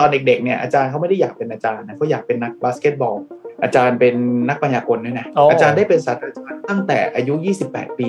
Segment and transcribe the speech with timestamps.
[0.00, 3.16] ตอนเด็กๆเนี่ยอาจารย์เขาไม่ได้อยากเป็นอาจารย์นะเขาอยากเป็นนักบาสเกตบอล
[3.62, 4.14] อาจารย์เป็น
[4.48, 7.34] นักมายากลด้วยนะอาจารย์ได้เป็นศาสตราจารย์ตั้งแต่อายุ
[7.66, 8.08] 28 ปี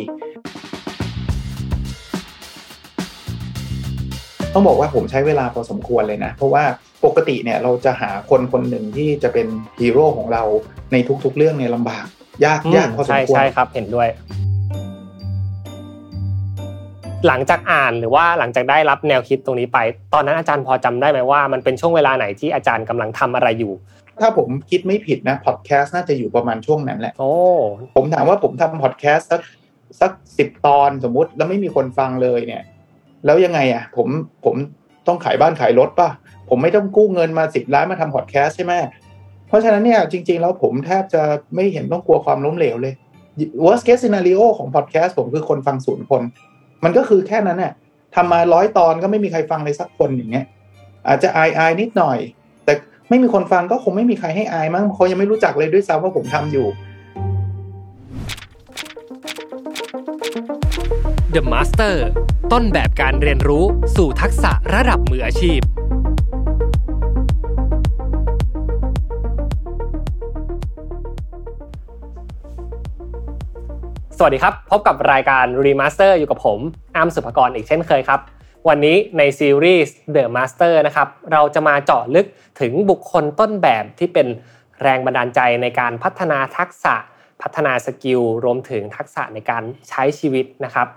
[4.54, 6.64] ต้องบอกว่าผมใช้เวลาพอสมควรเลยนะ เพราะว่า
[7.06, 9.48] ปกติเนี่ยเราจะหาคนคนหนึ่งที่จะเป็น
[9.80, 10.44] ฮีโร่ของเรา
[10.92, 12.06] ในทุกๆเรื่องเนี่ยลำบาก
[12.46, 14.08] ยากยากพอสมควรใช่ใช่ครับเห็นด้วย
[17.28, 19.78] หลังจากอ่านหรือว่าหลังจากได้รับแนวคิดตรงนี้ไป
[20.14, 23.74] ตอนนั้นอาจารย์พอจำได้ไหมว่ามันเป็นช่วงเวลาไหนที่อาจารย์กำลังทำอะไรอยู่
[24.22, 27.32] ถ้าผมคิดไม่ผิดนะพอดแคสต์น่าจะอยู่ประมาณช่วงนั้นแหละโอ้
[27.96, 29.42] ผมถามว่าผมทำพอดแคสต์สัก
[30.02, 32.64] สักสิบตอนสมมุติแล้วไม่มีคนฟังเลยเนี่ย
[33.26, 34.08] แล้วยังไงอะ ผม
[34.46, 34.56] ผม
[35.08, 36.10] ต้องขายบ้านขายรถป่ะ
[36.50, 38.74] ผมไม่ต้องกู้เงินมาสิบล้านมาทำพอดแคสต์ใช่ไหม
[39.48, 41.22] เพราะฉะนั้นเนี่ยจริง ๆ แล้วผมแทบจะ
[41.56, 42.94] ไม่เห็นต้องกลัวความล้มเหลวเลย
[43.64, 46.22] worst case scenario ของพอดแคสต์ผมคือคนฟังศูนย์คน
[46.84, 47.74] มันก็คือแค่นั้นเนี่ย
[48.16, 50.46] ทำมาร้อยตอนก็ไม่มีใครฟังเลยสักคนอย่างเงี้ย
[51.08, 52.18] อาจจะอายอายนิดหน่อย
[52.66, 52.74] แต่
[53.10, 56.68] ไม่มีคนฟังก็คงไม่มีใครให้อายมั้งเขายังไม่รู้จักเลยด้วยซ้ำว่าผมทำอยู่
[61.36, 61.96] The Master
[62.52, 63.64] ต้นแบบการเรียนรู้
[63.96, 65.60] สู่ทักษะระดับมืออาชีพ
[74.26, 76.60] วัสดีครับ พบกับรายการ Remaster อยู่กับผม
[76.96, 78.20] อาร์มสุภกรอีกเช่นเคยครับ
[78.68, 82.28] วันนี้ในซีรีส์ The Master นะครับเราจะมาเจาะลึก
[82.60, 84.28] ถึงบุคคลต้นแบบที่เป็น
[84.82, 86.96] แรงบันดาลใจในการพัฒนาทักษะ
[87.42, 90.88] พัฒนา skill รวมถึงทักษะในการใช้ชีวิตนะครับ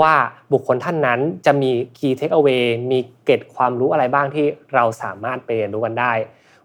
[0.00, 0.14] ว่า
[0.52, 6.12] บุคคลท่านนั้นจะมี key takeaway มีเกร็ดความรู้อะไรบ้างที่เราสามารถไปเรียนรู้กันได้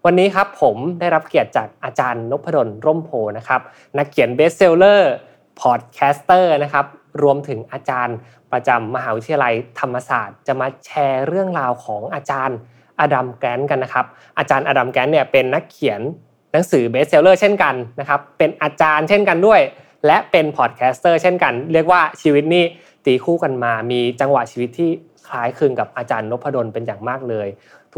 [0.04, 3.60] วันนี้ครับผมได้รับเกียรติจากอาจารย์นภดลร่มโพธิ์นะครับ
[3.98, 6.86] นักเขียน bestseller podcaster นะครับ
[7.22, 8.16] รวมถึงอาจารย์
[8.52, 12.56] ประจำมหาวิทยาลัยธรรมศาสตร์ จะมาแชร์เรื่องราวของอาจารย์
[13.00, 14.06] อดัมแกรนต์กันนะครับ
[14.38, 16.00] อาจารย์อดัมแกรนต์เนี่ยเป็นนักเขียน
[16.52, 19.60] หนังสือ bestseller เช่นกันนะครับเป็นอาจารย์เช่นกันด้วย
[20.06, 22.64] และเป็น podcaster เช่นกัน เรียกว่าชีวิตนี้
[23.06, 24.90] ตีคู่กันมา มีจังหวะชีวิตที่
[25.26, 27.48] คล้ายคลึงกับอาจารย์นภดลเป็นอย่างมากเลย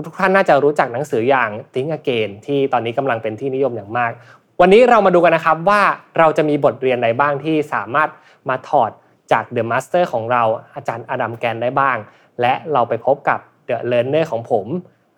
[0.07, 4.13] ทุกๆท่านน่าจะรู้จักหนังสืออย่าง Think Again ที่ตอนนี้กำลังเป็นที่นิยมอย่างมาก
[4.61, 5.83] วันนี้เรามาดูกันนะครับว่า
[6.19, 8.09] เราจะมีบทเรียนใดบ้างที่สามารถ
[8.49, 8.91] มาถอด
[9.33, 10.43] จาก The Master ของเรา
[10.75, 11.97] อาจารย์อดัมแกรนต์ได้บ้าง
[12.41, 14.67] และเราไปพบกับ The Learner ของผม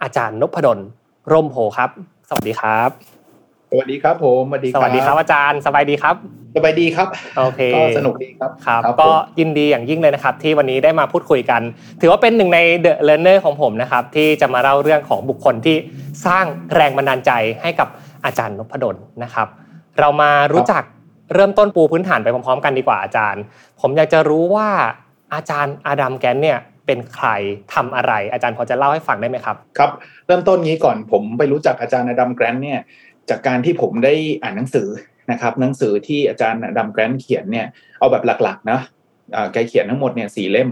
[0.02, 0.78] อาจารย์นภดล
[1.32, 1.90] ร่มโพธิ์ครับ
[2.28, 2.90] สวัสดีครับ
[3.70, 6.14] สวัสดีครับผมสวัสดีสวัสดีครับอาจารย์สบายดีครับ
[6.56, 7.08] สบายดีครับ
[7.38, 11.60] โอเคก็สนุกดีครับครับ ก็ยินดีอย่างยิ่งเลยนะครับ ที่วันนี้ได้มาพูดคุยกัน
[12.00, 15.76] ถือว่าเป็นหนึ่งใน The Learner ของผมนะครับที่จะมาเล่าเรื่องของบุคคลที่
[16.26, 17.88] สร้างแรงบันดาลใจให้กับ
[18.24, 19.48] อาจารย์นพดลนะครับ
[19.98, 20.82] เรามารู้จัก
[21.34, 23.42] เริ่มต้นปูพื้นฐานไปพร้อมๆ กันดีกว่าอาจารย์
[23.80, 24.68] ผมอยากจะรู้ว่า
[25.34, 27.28] อาจารย์อาดัมแกนเนี่ยเป็นใคร
[27.74, 29.90] ทำอะไร อาจารย์พอจะเล่าให้ฟังได้ไหมครับครับ
[30.26, 32.80] เริ่มต้นงี้ก่อนผมไปรู้จักอาจารย์อาดัมแกรนเนี่ย
[33.30, 34.88] จากการที่ผมได้อ่านหนังสือ
[35.30, 37.66] นะครับหนังสือที่อาจารย์ดัมแกรนเขียนเนี่ย
[37.98, 38.80] เอาแบบหลักๆนะ
[39.52, 40.68] แกเขียนทั้งหมดเนี่ยสี่เล่ม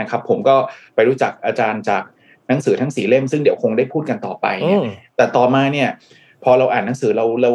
[0.00, 0.56] นะครับ ผมก็
[0.94, 2.02] ไปรู้จักอาจารย์จาก
[2.48, 4.46] หนังสือทั้งสี่เล่ม ซึ่งเดี๋ยวคงได้พูดกันต่อไป
[5.16, 5.88] แต่ต่อมาเนี่ย
[6.48, 7.50] พอเราอ่านหนังสือเราเรา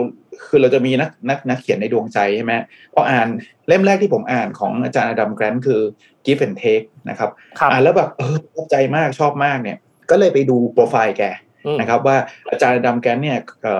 [0.47, 2.53] คือเราจะมีนักนักนักเขียนในดวงใจใช่ไหม
[2.94, 3.28] พออ่าน
[3.68, 5.81] เล่มแรกที่ผมอ่านของอาจารย์ดัมแกรนคือ
[6.25, 7.30] Give and Take นะครับ
[7.72, 9.78] อ่านแล้วแบบเออชอบใจมากชอบมากเนี่ย
[10.09, 11.24] ก็เลยไปดูโปรไฟล์แก
[11.80, 12.18] นะครับ ว่า
[12.51, 13.38] อาจารย์ดำแกนเนี่ย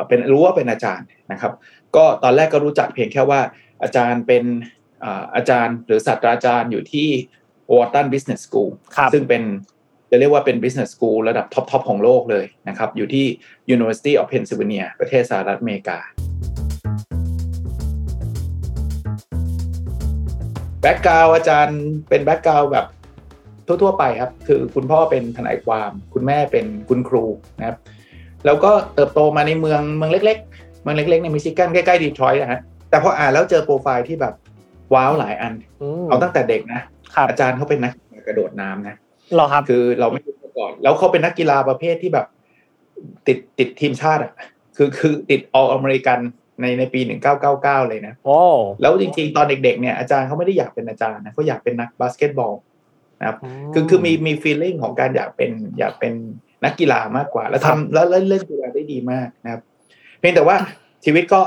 [0.08, 1.52] เป็นรู้ว่าเป็นอาจารย์นะครับ
[1.96, 3.42] ก็ตอนแรกก็รู้จักเพียงแค่ว่า
[3.84, 4.44] อาจารย์เป็น
[5.36, 7.08] อาจารย์หรือศาสตราจารย์อยู่ที่
[7.74, 8.72] Wharton Business School
[9.14, 9.44] ซึ่งเป็น
[10.14, 13.26] จะเรียกว่าเป็น business school ระดับ top top ของโลกเลยนะครับ อยู่ที่
[13.76, 16.00] University of Pennsylvania ประเทศสหรัฐอเมริกา
[20.82, 22.86] background อาจารย์เป็น background แบบ
[23.66, 27.26] ทั่วๆไปครับ คือคุณพ่อเป็นทนายความ คุณแม่เป็นคุณครู
[27.60, 27.78] นะครับ
[28.46, 34.34] แล้วก็เติบโตมาในเมืองเมืองเล็ก ๆ เมืองเล็ก ๆ ในมิชิแกนใกล้ๆดีทรอยต์นะฮะแต่พออ่านแล้วเจอโปรไฟล์ที่แบบ
[34.94, 35.54] wow หลายอัน
[36.08, 36.82] เอาตั้งแต่เด็กนะ
[37.30, 37.94] อาจารย์เขาเป็นนัก
[38.28, 38.96] กระโดดน้ำนะ
[39.38, 42.28] หรอครับ คือเราไม่รู้มาก่อน แล้วเขาเป็นนักกีฬาประเภทที่แบบ
[43.28, 44.34] ติดติดทีมชาติอะ
[44.78, 46.20] คือคือติด All-American
[46.62, 47.00] ในในปี
[47.46, 48.40] 1999เลยนะโอ้
[48.82, 52.54] แล้วจริงๆ ตอนเด็ก ๆ เนี่ยอาจารย์เขาไม่ได้อยากเป็นอาจารย์นะเขาอยากเป็นนักบาสเกตบอล
[53.20, 53.38] นะครับ
[53.74, 56.14] คือคือมีมี feeling ของการอยากเป็นอยากเป็น
[56.66, 59.62] นักกีฬามากกว่า แล้วทำแล้วเล่นเล่นกีฬาได้ดีมากนะครับ
[60.20, 60.58] เพียงแต่ว่า
[61.06, 61.42] ชีวิตก็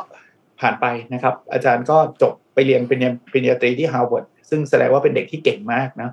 [0.61, 6.11] ผ่านไปนะครับ อาจารย์ก็จบไปเรียนปริญญาปริญญาตรีที่ฮาร์วาร์ดซึ่งแสดงว่าเป็นเด็กที่เก่งมากนะ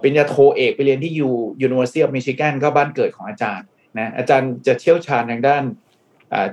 [0.00, 1.28] ปริญญาโทเอกไปเรียนที่ยู
[1.66, 3.66] University of Michigan ก็บ้านเกิดของอาจารย์
[3.98, 5.62] นะอาจารย์จะเชี่ยวชาญทางด้าน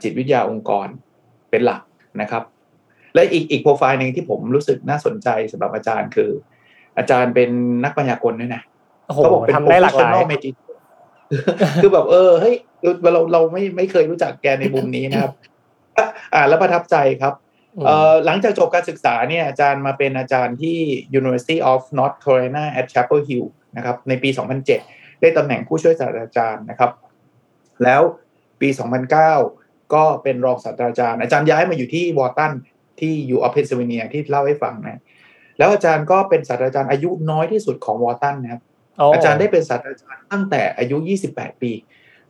[0.02, 0.88] จิตวิทยาองค์กร
[1.50, 1.82] เป็นหลัก
[2.22, 2.44] นะครับ
[3.14, 6.30] และอีกอีกโปรไฟล์หนึ่งที่ผมรู้สึกน่าสนใจสำหรับอาจารย์คือ
[6.98, 7.50] อาจารย์เป็น
[7.84, 8.64] นักมายากลด้วยนะ
[9.14, 10.14] เขาบอกเป็นทำได้หลากหลาย
[11.82, 12.56] คือแบบเออเฮ้ย
[13.14, 15.34] เราเราไม่ไม่เคยรู้จักแกในมุมนี้นะครับ
[16.34, 17.43] อ่านแล้วประทับใจครับเอ่อ
[18.26, 20.78] หลังจากจบการศึกษาเนี่ยอาจารย์มาเป็นอาจารย์ที่
[21.20, 23.46] University of North Carolina at Chapel Hill
[23.78, 24.30] นะครับในปี
[24.76, 26.92] 2007 ได้ตำแหน่งผู้ช่วยศาสตราจารย์นะครับ
[27.84, 28.02] แล้ว
[28.62, 28.70] ปี
[29.32, 32.52] 2009 ก็เป็นรองศาสตราจารย์ อาจารย์ย้ายมาอยู่ที่วอร์ตัน
[33.00, 35.02] ที่ U of Pennsylvania ที่เล่าให้ฟังนะ
[35.58, 38.62] แล้วอาจารย์ก็เป็นศาสตราจารย์อายุน้อยที่สุดของวอร์ตันนะครับ
[39.14, 40.98] อาจารย์ได้เป็นศาสตราจารย์ตั้งแต่อายุ
[41.30, 41.72] 28 ปี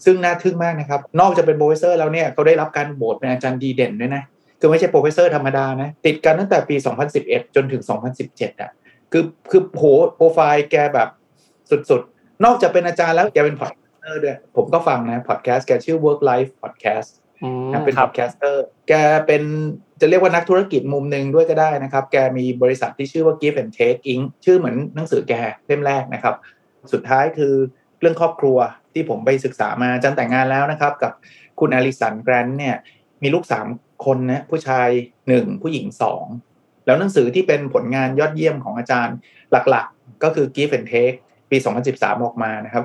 [0.05, 4.23] ซึ่งน่าทึ่งมากนะครับ นอกจากเป็น professor แล้วเนี่ยเขาได้รับการโหวตเป็นอาจารย์ดีเด่นด้วยนะ
[4.63, 6.75] คือไม่ใช่ professor ธรรมดานะ ติดกันตั้งแต่ปี
[7.15, 7.83] 2011 จนถึง
[8.21, 8.71] 2017อะ
[9.11, 9.83] คือคือโห
[10.15, 11.09] โปรไฟล์แกแบบ
[11.89, 17.09] สุดๆ นอกจากเป็นอาจารย์แล้วแกเป็น podcaster ด้วยผมก็ฟังนะพอดแคสต์แกชื่อ Work Life Podcast
[17.85, 18.93] เป็น podcaster แก
[19.27, 19.43] เป็น
[20.01, 24.23] จะเรียกว่านักธุรกิจมุมหนึ่งด้วยก็ได้นะครับ แกมีบริษัทที่ชื่อว่า Give and Take Inc.
[24.45, 25.33] ชื่อเหมือนหนังสือแก
[25.67, 26.35] เล่มแรกนะครับ
[26.93, 27.53] สุดท้ายคือ
[27.99, 28.57] เรื่องครอบครัว
[28.93, 31.11] ที่ผมไปศึกษามาอาจารย์แต่งงานแล้วนะครับ กับ
[31.59, 32.75] คุณอลิสันแกรนต์เนี่ย
[33.23, 33.67] มีลูกสาม
[34.05, 34.89] คนนะผู้ชาย
[35.27, 36.25] หนึ่งผู้หญิงสอง
[36.85, 39.17] แล้วหนังสือที่เป็นผลงานยอดเยี่ยมของอาจารย์
[39.69, 41.17] หลักๆ ก็คือ Give and Take
[41.51, 41.57] ปี
[41.91, 42.83] 2013 ออกมานะครับ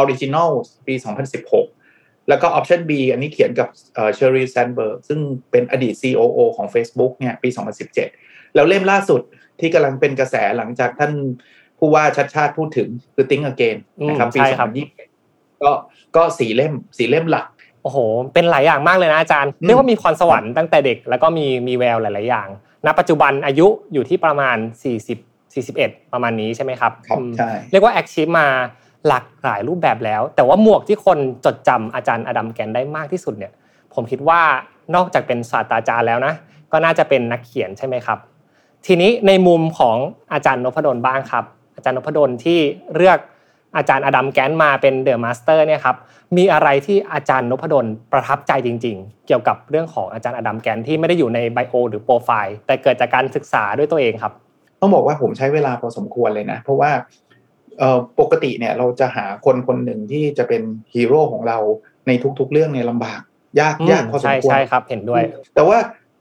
[0.00, 0.50] Originals
[0.86, 0.94] ปี
[1.60, 3.68] 2016 แล้วก็ Option B อันนี้เขียนกับ
[4.14, 5.20] เชอริล แซนด์เบิร์กซึ่ง
[5.50, 7.48] เป็นอดีต COO ของ Facebook เนี่ยปี
[8.02, 9.20] 2017 แล้วเล่มล่าสุด
[9.60, 11.12] ที่กำลังเป็นกระแสหลังจากท่าน
[11.78, 13.78] ผู้ว่าชัดชาติพูดถึงคือ Think Again
[14.08, 14.40] นะครับปี
[15.00, 15.70] 2020ก็
[16.16, 18.00] ก็สี่เล่มสี่เล่มหลักโอ้โห
[18.34, 22.48] เป็นหลายอย่างมากเลยนะอาจารย์ เรียกว่ามีพรสวรรค์ตั้งแต่เด็ก แล้วก็มีมีแววหลาย ๆ อย่าง
[22.86, 24.56] ณ ปัจจุบันอายุอยู่ที่ประมาณ
[25.14, 28.46] 40 41 ประมาณนี้ใช่ไหมครับครับใช่เรียกว่าแอคชีพมา
[29.08, 33.52] หลากหลายรูปแบบแล้ว แต่ว่าหมวกที่คนจดจำอาจารย์อดัมแกนได้มากที่สุดเนี่ย
[33.94, 34.40] ผมคิดว่า
[34.94, 36.34] นอกจากเป็นศาสตราจารย์แล้วนะ
[36.72, 38.18] ก็น่าจะเป็นนักเขียนใช่ไหมครับ
[38.86, 39.96] ทีนี้ในมุมของ
[40.32, 41.44] อาจารย์นภดลบ้างครับ
[41.76, 42.58] อาจารย์นภดลที่
[42.96, 43.18] เลือก
[43.76, 45.96] อาจารย์อดัมแกรนต์มาเป็น The Master เนี่ยครับ
[46.36, 54.32] มีอะไรที่อาจารย์นภดลประทับใจจริง ๆ เกี่ยวกับเรื่องของอาจารย์อดัมแกรนต์ที่ไม่ได้อยู่ใน bio หรือโปรไฟล์แต่เกิดจากการศึกษาด้วยตัวเองครับ
[54.80, 56.90] ต้องบอกว่าผมใช้เวลาพอสมควรเลยนะ เพราะว่า
[58.20, 60.62] ปกติเนี่ยเราจะหาคนคนหนึ่งที่จะเป็น
[60.94, 61.58] ฮีโร่ของเรา
[62.06, 63.20] ในทุกๆ เรื่องเนี่ยลำบาก
[63.60, 65.22] ยากยากพอสมควรใช่ครับเห็นด้วย
[65.54, 65.78] แต่ว่า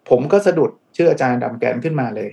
[0.10, 2.30] ผมก็สะดุดชื่ออาจารย์ดำแกนขึ้นมาเลย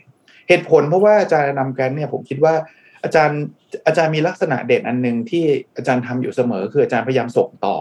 [0.49, 2.55] เหตุผลเพราะว่าอาจารย์ดำแกนเนี่ยผมคิดว่า
[3.05, 3.43] อาจารย์
[3.87, 5.45] อาจารย์มีลักษณะเด่นอันหนึ่งที่
[5.77, 7.77] อาจารย์ทำอยู่เสมอคืออาจารย์พยายามส่งต่อ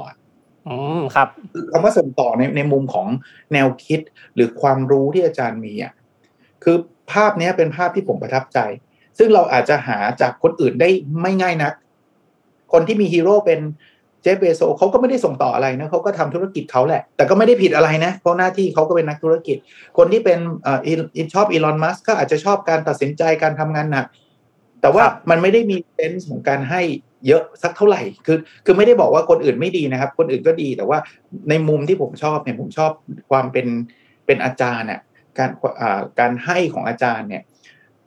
[0.70, 1.28] อืมครับ
[1.72, 3.08] คำว่าส่งต่อในในมุมของ
[3.54, 4.00] แนวคิด
[4.36, 5.94] หรือความรู้ที่อาจารย์มีอะ
[6.64, 6.78] คือ
[7.12, 8.60] ภาพนี้เป็นภาพที่ผมประทับใจ
[9.18, 10.90] ซึ่งเราอาจจะหาจากคนอื่นได้
[11.22, 11.74] ไม่ง่ายนัก
[12.74, 13.60] คนที่มีฮีโร่เป็น
[14.22, 19.58] เจฟเบโซเขาก็ไม่ได้ส่งต่ออะไรนะเขาก็ทำธุรกิจเขาแหละ แต่ก็ไม่ได้ผิดอะไรนะ เพราะหน้าที่เขาก็เป็นนักธุรกิจ
[19.98, 20.68] คนที่เป็นอ
[21.34, 24.06] ชอบอีลอนมัสก็อาจจะชอบการตัดสินใจการทำงานหนัก
[24.84, 26.82] แต่ว่ามันไม่ได้มีเซนส์ของการให้
[27.28, 31.00] เยอะสักเท่าไหร่ คือ คือไม่ได้บอกว่าคนอื่นไม่ดีนะครับ คนอื่นก็ดี แต่ว่า
[31.50, 32.92] ในมุมที่ผมชอบเนี่ย ผมชอบ
[33.32, 33.68] ความเป็น
[34.26, 35.00] เป็นอาจารย์เนี่ย
[35.38, 35.52] การ
[36.20, 37.44] การให้ของอาจารย์เนี่ย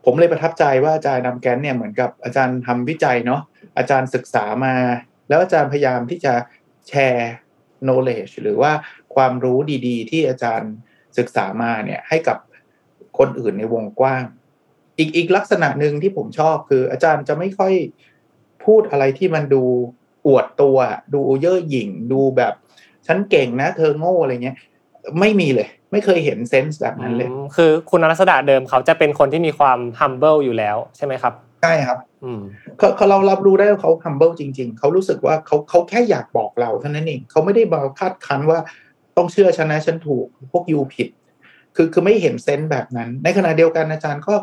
[0.04, 3.40] ผมเลยประทับใจว่าอาจารย์นำแกนเนี่ยเหมือนกับอาจารย์ทำวิจัยเนาะ
[3.78, 4.74] อาจารย์ศึกษามา
[5.28, 6.34] แล้วอาจารย์พยายามที่จะ
[6.88, 7.32] แชร์
[7.86, 8.72] knowledge หรือว่า
[9.14, 10.72] ความรู้ดีๆ ที่อาจารย์
[11.18, 12.38] ศึกษามาเนี่ยให้กับ
[13.18, 14.24] คนอื่นในวงกว้าง
[14.98, 17.72] อีกอีกลักษณะหนึ่งที่ผมชอบคือ อาจารย์จะไม่ค่อย
[18.64, 19.62] พูดอะไรที่มันดู
[20.26, 20.76] อวดตัว
[21.14, 22.54] ดูเย่อหยิ่ง ดูแบบ
[23.06, 24.56] ฉันเก่งนะ เธอโง่อะไรเงี้ย
[25.20, 31.32] ไม่มีเลย ไม่เคยเห็นเซนส์แบบนั้นเลย คือคุณลักษณะเดิมเขาจะเป็นคนที่มีความ humble อยู่แล้วใช่ไหมครับ
[31.62, 31.98] ใช่ครับ
[32.78, 38.58] เขาเขาเรารับรู้ได้ว่าเขา humble จริง ๆ เขารู้สึกว่าเขาเขาแค่อยากบอกเราเท่านั้นเองเขาไม่ได้มาคาดคันว่า
[39.16, 41.08] ต้องเชื่อฉันนะฉันถูกพวกยูผิด
[41.76, 44.34] คือคือไม่เห็นเซนส์แบบนั้น ในขณะเดียวกันอาจารย์ก็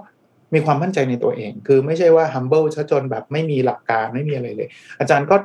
[0.54, 4.68] มีความมั่นใจในตัวเอง คือไม่ใช่ว่า humble ซะจนแบบไม่มีหลักการไม่มีอะไรเลย
[5.00, 5.36] อาจารย์ก็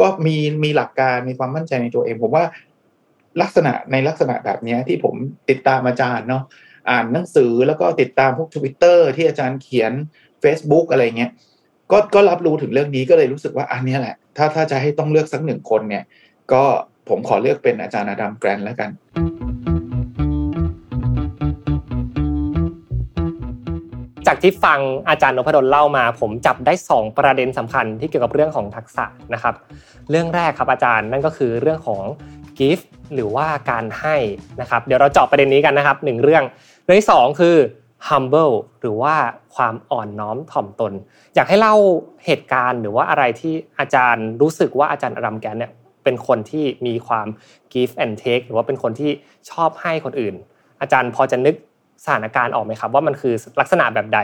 [0.00, 2.44] ก็มีมีหลักการมีความมั่นใจในตัวเอง ผมว่า
[3.42, 5.14] ลักษณะในลักษณะแบบนี้ที่ผม
[5.50, 6.42] ติดตามอาจารย์เนาะ
[6.90, 9.92] อ่านหนังสือแล้วก็ติดตามพวกทวิตเตอร์ที่อาจารย์เขียน
[10.42, 11.30] Facebook อะไรเงี้ย
[11.92, 16.04] ก็ก็รับรู้ถึงเรื่องนี้ก็เลยรู้สึกว่าอันนี้แหละ ถ้าถ้าจะให้ต้องเลือกสักหนึ่งคนเนี่ย
[16.52, 16.64] ก็
[17.08, 18.90] ผมขอเลือกเป็นอาจารย์อดัมแกรนแล้วกัน
[24.30, 29.04] จากที่ฟังอาจารย์นพดลเล่ามา ผมจับได้ 2 ประเด็นสำคัญที่เกี่ยวกับเรื่องของทักษะ
[29.34, 29.54] นะครับ
[30.10, 32.02] เรื่องแรกครับอาจารย์นั่นก็คือเรื่องของ
[32.58, 34.16] gift หรือว่าการให้
[34.60, 36.44] นะครับ เดี๋ยวเราเจาะประเด็นนี้กันนะครับหนึ่งเรื่อง
[36.84, 37.56] เรื่องที่2คือ
[38.08, 39.14] humble หรือว่า
[39.56, 40.92] ความอ่อนน้อมถ่อมตน
[41.34, 41.74] อยากให้เล่า
[42.24, 45.72] เหตุการณ์หรือว่าอะไรที่อาจารย์รู้สึกว่าอาจารย์อรัมแกนเนี่ย
[46.04, 47.26] เป็นคนที่มีความ
[47.72, 49.10] give and take หรือว่าเป็นคนที่
[49.50, 50.34] ชอบให้คนอื่น
[50.80, 51.54] อาจารย์พอจะนึก
[52.04, 54.20] สถานการณ์ออกไหมครับ ว่ามันคือลักษณะแบบใด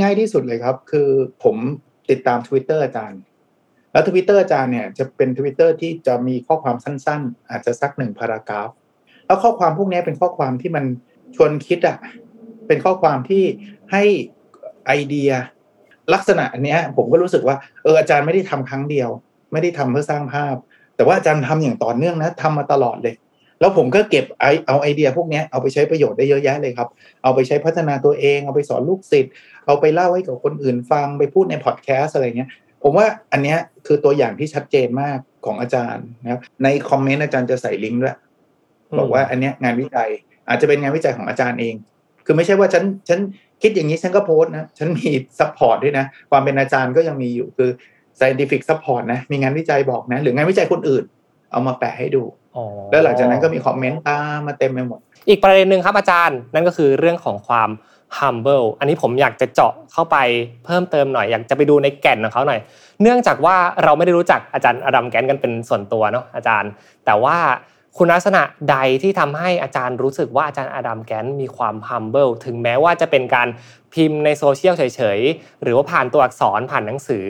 [0.00, 1.08] ง่ายที่สุดเลยครับ คือ
[1.44, 1.56] ผม
[2.10, 3.20] ติดตาม Twitter อาจารย์
[3.92, 8.68] แล้วทวิตเตอร์อาจารย์เนี่ยจะเป็นทวิตเตอร์ที่จะมีข้อความสั้น ๆ อาจจะสักหนึ่ง paragraph
[9.26, 10.84] แล้วข้อความพวกนี้เป็นข้อความที่มัน
[11.36, 11.98] ชวนคิดอะ
[12.66, 13.44] เป็นข้อความที่
[13.92, 14.02] ให้
[14.86, 15.30] ไอเดีย
[16.14, 19.10] ลักษณะเนี้ย ผมก็รู้สึกว่าเอออาจารย์ไม่ได้ทำครั้งเดียว
[19.52, 20.56] ไม่ได้ทำเพื่อสร้างภาพ
[20.96, 23.14] แต่ว่าอาจารย์ทำอย่างต่อเนื่องนะทำมาตลอดเลย
[23.60, 26.88] แล้วผมก็เก็บไอเอาไอเดียพวกนี้เอาไปใช้ประโยชน์ได้เยอะแยะเลยครับ
[27.22, 29.32] เอาไปใช้พัฒนาตัวเอง เอาไปสอนลูกศิษย์
[29.66, 32.50] เอาไปเล่าให้กับคนอื่นฟังไปพูดในพอดแคสต์อะไรเงี้ย
[32.82, 38.16] ผมว่าอันเนี้ยคือตัวอย่างที่ชัดเจนมากของอาจารย์นะครับในคอมเมนต์อาจารย์จะใส่ลิงก์ด้วย
[38.98, 40.08] บอกว่าอันเนี้ยงานวิจัย
[40.48, 41.74] อาจจะเป็นงานวิจัยของอาจารย์เอง
[42.26, 43.18] คือไม่ใช่ว่าฉันฉัน
[43.62, 47.70] คิดอย่างนี้ฉันก็โพสต์นะฉันมี support ด้วยนะ ความเป็นอาจารย์ก็ยังมีอยู่คือ
[48.18, 51.04] scientific support นะมีงานวิจัยบอกนะ หรืองานวิจัยคนอื่น
[51.52, 52.22] เอามาแปะให้ดู
[52.90, 57.70] แล้วหลังจากนั้นก็มีคอมเมนต์ตามมาเต็มไปหมด อีกประเด็นหนึ่งครับอาจารย์ นั่นก็คือเรื่องของความ
[58.18, 60.16] humble อันนี้ผมอยากจะเจาะเข้าไป
[60.64, 62.60] เพิ่มเติมหน่อย อยากจะไปดูในแก่นของเขาหน่อย
[63.02, 66.70] เนื่องจากว่าเราไม่ได้รู้จักอาจารย์อดัมแกนกันเป็นส่วนตัวเนาะอาจารย์
[67.06, 67.36] แต่ว่า
[67.96, 73.48] คุณลักษณะใดที่ทำให้อาจารย์รู้สึกว่าอาจารย์อดัมแกนมีความ humble ถึงแม้ว่าจะเป็นการ
[73.94, 74.82] พิมพ์ในโซเชียลเฉ
[75.18, 77.24] ยๆ หรือว่าผ่านตัวอักษรผ่านหนังสือ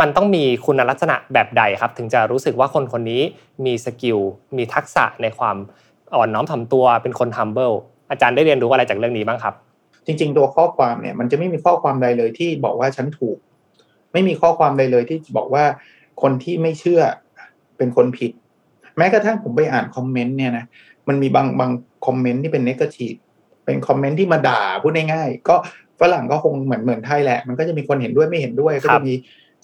[0.00, 3.22] มันต้องมีคุณลักษณะแบบใดครับ ถึงจะรู้สึกว่าคนคนนี้
[3.64, 4.18] มี skill
[4.56, 5.56] มีทักษะในความ
[6.14, 7.74] อ่อนน้อมถ่อมตัวเป็นคน humble
[8.10, 9.54] อาจารย์ได้เรียนรู้อะไรจากเรื่องนี้บ้างครับ
[10.06, 13.36] จริง ๆ ตัวข้อความเนี่ยมันจะไม่มีข้อความใดเลยที่บอกว่าฉันถูก
[14.12, 15.64] ไม่มีข้อความใดเลยที่บอกว่า
[16.22, 17.00] คนที่ไม่เชื่อ
[17.76, 18.32] เป็นคนผิด
[18.98, 20.64] แม้กระทั่งผมไปอ่านคอมเมนต์เนี่ยนะ
[21.08, 21.70] มันมีบางบาง
[22.06, 23.14] คอมเมนต์ที่เป็น negative
[23.64, 25.56] เป็นคอมเมนต์ที่มาด่าพูดง่ายๆก็
[26.00, 29.14] ฝรั่งก็คงเหมือนเหมือนไทยแหละ มันก็จะมีคนเห็นด้วยไม่เห็นด้วยก็จะมี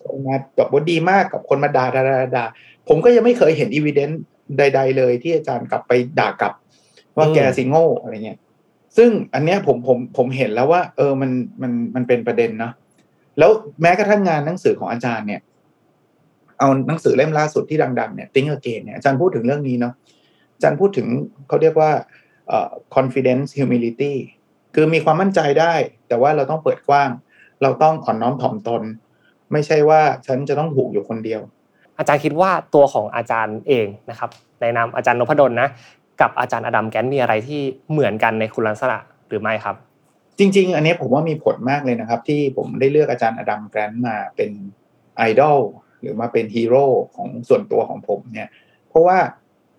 [0.03, 2.03] คนมาบอกว่าดีมากกับคนมาด่าด่า
[2.37, 2.45] ด่า
[2.89, 4.21] ผมก็ยังไม่เคยเห็นอีเวนต์
[4.59, 6.53] ใด ๆ เลย ที่อาจารย์กลับไปด่ากลับ
[7.17, 8.39] ว่าแกสิโง่อะไรเงี้ย
[8.97, 11.31] ซึ่งอันเนี้ยผมผมผมเห็นแล้วว่า เออมัน
[11.63, 12.73] มันมันเป็นประเด็นเนาะ
[13.39, 13.51] แล้ว
[13.83, 15.41] แม้กระทั่งงานหนังสือของอาจารย์เนี่ย
[16.63, 19.95] เอาหนังสือเล่มล่าสุดที่ดังๆเนี่ย Think Again เนี่ยอาจารย์พูดถึงเรื่องนี้เนาะ
[20.55, 21.07] อาจารย์พูดถึง
[21.49, 21.91] เขาเรียกว่า
[22.49, 24.15] เอ่อ confidence humility
[24.75, 25.75] คือมีความมั่นใจได้
[26.09, 27.11] แต่ว่าเราต้องเปิดกว้าง
[27.63, 28.83] เราต้องอ่อนน้อมถ่อมตน
[29.53, 31.41] ไม่ใช่ว่าฉันจะต้องถูกอยู่คนเดียว
[31.99, 35.69] อาจารย์คิดว่าตัวของอาจารย์เองนะครับ ในนามอาจารย์นพดลนะ
[36.21, 39.77] กับอาจารย์อดัมแกนมีอะไรที่เหมือนกันในคุณลักษณะหรือไม่ครับ
[40.39, 44.51] จริง ๆ อันนี้ผมว่ามีผลมากเลยนะครับ ที่ผมได้เลือกอาจารย์อดัมแกรนมาเป็น
[45.17, 45.59] ไอดอล
[46.03, 46.85] หรือมาเป็นฮีโร่
[47.17, 48.49] ของส่วนตัวของผมเนี่ย
[48.89, 49.19] เพราะว่า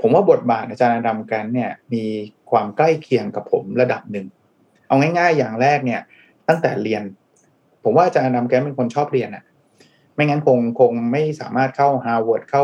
[0.01, 2.03] ผมว่าบทบาทอาจารย์อดัมแกรนท์เนี่ยมี
[2.51, 4.25] ความใกล้เคียงกับผมระดับหนึ่ง
[4.87, 6.01] เอาง่าย ๆ อย่างแรกเนี่ย
[6.47, 7.03] ตั้งแต่เรียน
[7.83, 9.43] ผมว่าอาจารย์อดัมแกรนท์เป็นคนชอบเรียนอะ
[10.15, 12.63] ไม่งั้นคงคงไม่สามารถเข้าฮาร์วาร์ดเข้า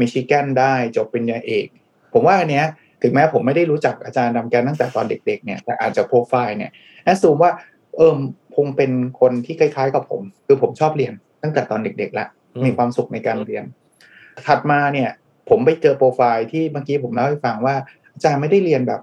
[0.00, 1.66] มิชิแกนได้จบปริญญาเอก
[2.12, 2.66] ผมว่าอันเนี้ย
[3.02, 6.70] ถึงแม้ผมไม่ได้รู้จักอาจารย์อดัม แกรนท์ตั้งแต่ตอนเด็ก ๆ เนี่ยแต่อาจจะโปรไฟล์เนี่ย
[7.04, 7.52] assume ว่า
[7.96, 8.18] เออ
[8.56, 8.90] คงเป็น
[9.20, 11.12] คนที่คล้ายๆ กับผม คือผมชอบเรียน
[11.42, 12.28] ตั้งแต่ตอนเด็กๆแล้ว
[12.64, 13.64] มีความสุขในการเรียน
[14.46, 15.10] ถัดมาเนี่ย
[15.48, 17.74] ผมไปเจอโปรไฟล์ที่เมื่อกี้ผมเล่าให้ฟังว่า
[18.14, 19.00] อาจารย์ไม่ได้เรียนแบบ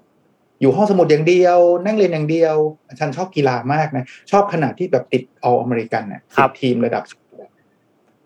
[0.62, 2.56] อยู่ห้องสมุดอย่างเดียว นั่งเรียนอย่างเดียว
[2.90, 7.04] อาจารย์ชอบกีฬามากนะชอบขนาดที่แบบติดเอาอเมริกันเนี่ยติดทีมระดับ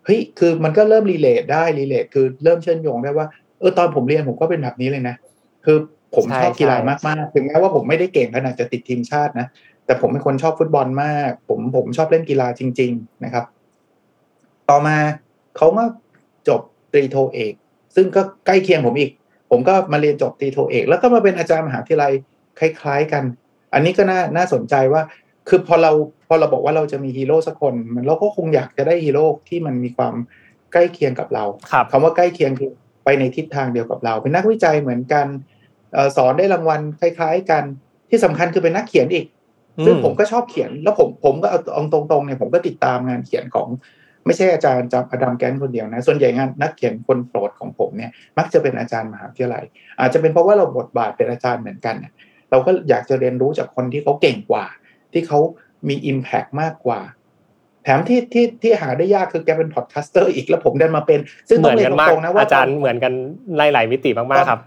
[0.06, 3.28] เฮ้ยคือมันก็เริ่มรีเลทได้รีเลทคือเริ่มเชื่อมโยงได้ว่า
[3.60, 5.16] เออตอนผมเรียนผมก็เป็นแบบนี้เลยนะ
[5.66, 5.78] คือ
[6.16, 9.48] ผมชอบกีฬามากๆ ถึงแม้ว่าผมไม่ได้เก่งขนาดจะติดทีมชาตินะ
[9.86, 13.46] แต่ผมเป็นคนชอบฟุตบอลมาก ผมผมชอบเล่นกีฬาจริง ๆ นะครับ
[14.70, 14.98] ต่อมา
[15.58, 15.86] เขามา
[16.48, 16.62] จบ
[16.94, 17.54] ตรีโทเอก
[17.96, 19.12] ซึ่งก็ใกล้เคียงผมอีก
[19.52, 22.14] ผมก็มาเรียนจบตรีโทเอก แล้วก็มาเป็นอาจารย์มหาวิทยาลัย
[22.60, 23.24] คล้ายๆกัน
[23.74, 25.02] อันนี้ก็น่าน่าสนใจว่า
[25.48, 25.92] คือพอเรา
[26.28, 30.14] พอเราบอกว่าเราจะมีฮีโร่สักคนมันเราก็คงอยากจะได้ฮีโร่ที่มันมีความ
[30.74, 31.46] ใกล้เคียงกับเรา
[31.92, 32.72] คำว่าใกล้เคียงคือ
[33.04, 35.26] ไปในทิศทางเดียวกับเรา เป็นนักวิจัยเหมือนกัน
[36.18, 37.64] สอนได้รางวัลคล้าย ๆ กัน
[38.10, 39.26] ที่สำคัญคือเป็นนักเขียนอีก
[39.86, 43.68] ซึ่งผมก็ชอบเขียนแล้วผมผมก็เอาตรงๆเนี่ยผมก็ติดตามงานเขียนของ
[44.28, 49.64] ไม่ใช่อาจารย์อดัมแกรนท์คนเดียวนะส่วนใหญ่งานนักเขียนคนโปรดของผมเนี่ยมักจะเป็นอาจารย์มหาวิทยาลัย
[50.00, 52.14] อาจจะเป็นเพราะว่าเราบทบาทเป็นอาจารย์เหมือนกันเนี่ย
[52.50, 54.66] เราก็อยากจะเรียนรู้จากคนที่เขาเก่งกว่า
[55.14, 55.40] ที่เขา
[55.90, 57.02] มี impact มากกว่า
[57.84, 61.20] แถมที่ที่ที่หาได้ยากคือแกเป็น podcaster อีกแล้วผมเดินมาเป็น
[61.50, 63.14] ซึ่งต้องเรียนตรงๆนะว่าอาจารย์เหมือนกัน
[63.58, 64.62] หลายๆมิติมากๆครับ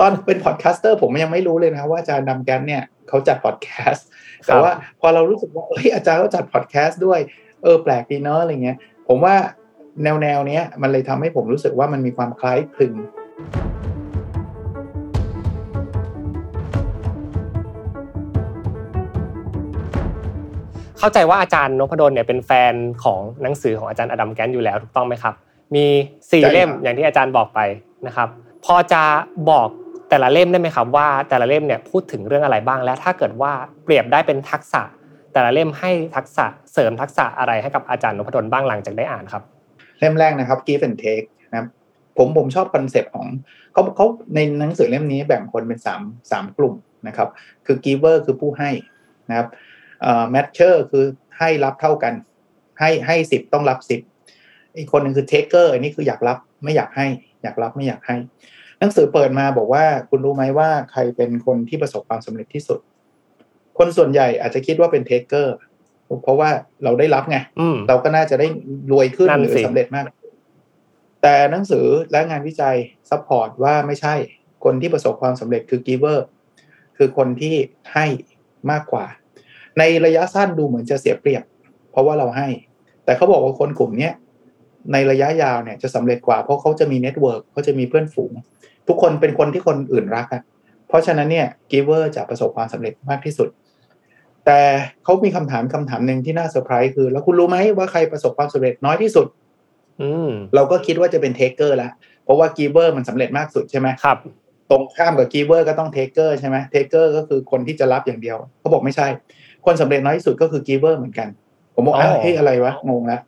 [0.00, 4.06] ตอนเป็น podcaster ผมยังไม่รู้เลยนะว่าอาจารย์อดัม แกรนท์เนี่ยเขาจัดพอดแคสต์
[4.46, 8.76] แต่ว่าพอเรารู้สึกว่าเอ้ยอาจารย์เขาจัดพอดแคสต์ด้วยเออแปลกดีเนาะอะไรเงี้ย
[9.08, 9.34] ผมว่า
[10.02, 12.94] แนวแนวเนี้ยมันเลยทำให้ผมรู้สึกว่ามันมีความคล้ายคลึง
[20.98, 25.34] เข้าใจว่าอาจารย์นพดลเนี่ยเป็นแฟนของหนังสือของอาจารย์อดัมแกรนท์อยู่แล้วถูกต้องไหมครับ
[25.74, 25.84] มี
[26.30, 27.60] สี่เล่มอย่างที่อาจารย์บอกไป
[28.06, 28.28] นะครับ
[28.64, 29.02] พอจะ
[29.50, 29.68] บอก
[30.10, 33.52] แต่ละเล่มได้ไหมครับว่าแต่ละเล่มเนี่ยพูดถึงเรื่องอะไรบ้างและถ้าเกิดว่า
[33.84, 34.82] เปรียบได้เป็นทักษะ
[35.36, 39.42] แต่ละเล่มให้ทักษะเสริมทักษะอะไรให้กับอาจารย์นพดลบ้างหลังจากได้อ่านครับ
[39.98, 41.68] เล่มแรกนะครับ Give and Take นะครับ
[42.18, 43.26] ผมผมชอบคอนเซปต์ของ
[43.72, 46.74] เขาเขาในหนังสือเล่มนี้แบ่งคนเป็นสามสามกลุ่ม
[47.08, 47.28] นะครับ
[47.66, 48.70] คือ giver คือผู้ให้
[49.28, 49.48] นะครับ
[50.02, 51.04] เอ่อ matcher คือ
[51.38, 52.14] ให้รับเท่ากัน
[52.80, 54.00] ให้ให้สิบต้องรับสิบ
[54.76, 57.06] อีกคนหนึ่งคือ taker อันนี้คืออยากรับไม่อยากให้
[57.42, 58.16] อยากรับไม่อยากให้
[58.80, 62.80] หนังสือเปิดมาบอกว่าคุณรู้ไหมว่าใครเป็นคนที่ประสบความสำเร็จที่สุด
[63.78, 65.46] คนส่วนใหญ่อาจจะคิดว่าเป็น taker
[66.22, 66.50] เพราะว่า
[66.84, 68.46] เราได้รับไงอืมเราก็น่าจะได้
[68.92, 70.06] รวยขึ้นนั่นหรือสิสำเร็จมาก
[71.22, 72.76] แต่หนังสือและงานวิจัย
[73.10, 74.14] support ว่าไม่ใช่
[74.64, 76.18] คนที่ประสบความสำเร็จคือ giver
[76.96, 77.54] คือคนที่
[77.94, 78.06] ให้
[78.70, 79.04] มากกว่า
[79.78, 81.44] ในระยะสั้นดูเหมือนจะเสียเปรียบ
[81.90, 82.48] เพราะว่าเราให้
[83.04, 84.12] แต่เขาบอกว่าคนกลุ่มเนี้ย
[84.92, 88.32] ในระยะยาวเนี่ยจะสำเร็จกว่าเพราะเขาจะมี network เขาจะมีเพื่อนฝูง
[88.88, 90.42] ทุกคนเป็นคนที่คนอื่นรักอะ
[90.88, 93.48] เพราะฉะนั้นเนี่ย giver จะประสบความสำเร็จมากที่สุด
[94.46, 94.60] แต่
[95.04, 99.26] เขามีคำถามคำถามหนึ่งที่น่าเซอร์ไพรส์คือ แล้วคุณรู้ไหมว่าใครประสบความสำเร็จน้อยที่สุด
[100.02, 101.92] อืมเราก็คิดว่าจะเป็น taker แล้ว
[102.24, 104.18] เพราะว่า giver มันสำเร็จมากสุดใช่ไหมครับ
[104.70, 109.06] ตรงข้ามกับ giver ก็ต้อง taker ใช่ไหม taker ก็คือคนที่จะรับอย่างเดียวเขาบอกไม่ใช่
[109.66, 111.28] คนสำเร็จน้อยที่สุดก็คือ giver เหมือนกัน
[111.74, 113.20] ผมบอกอ๋ออ้าวเฮ้ยอะไรวะงงแล้ว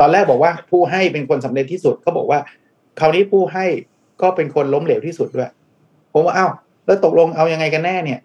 [0.00, 2.38] ตอนแรกบอกว่าผู้ให้เป็นคนสำเร็จที่สุดเขาบอกว่า
[3.00, 3.64] คราวนี้ผู้ให้
[4.22, 5.50] ก็เป็นคนล้มเหลวที่สุดด้วย
[6.12, 6.50] ผมว่าอ้าว
[6.86, 8.20] แล้วตกลงเอายังไงกันแน่เนี่ย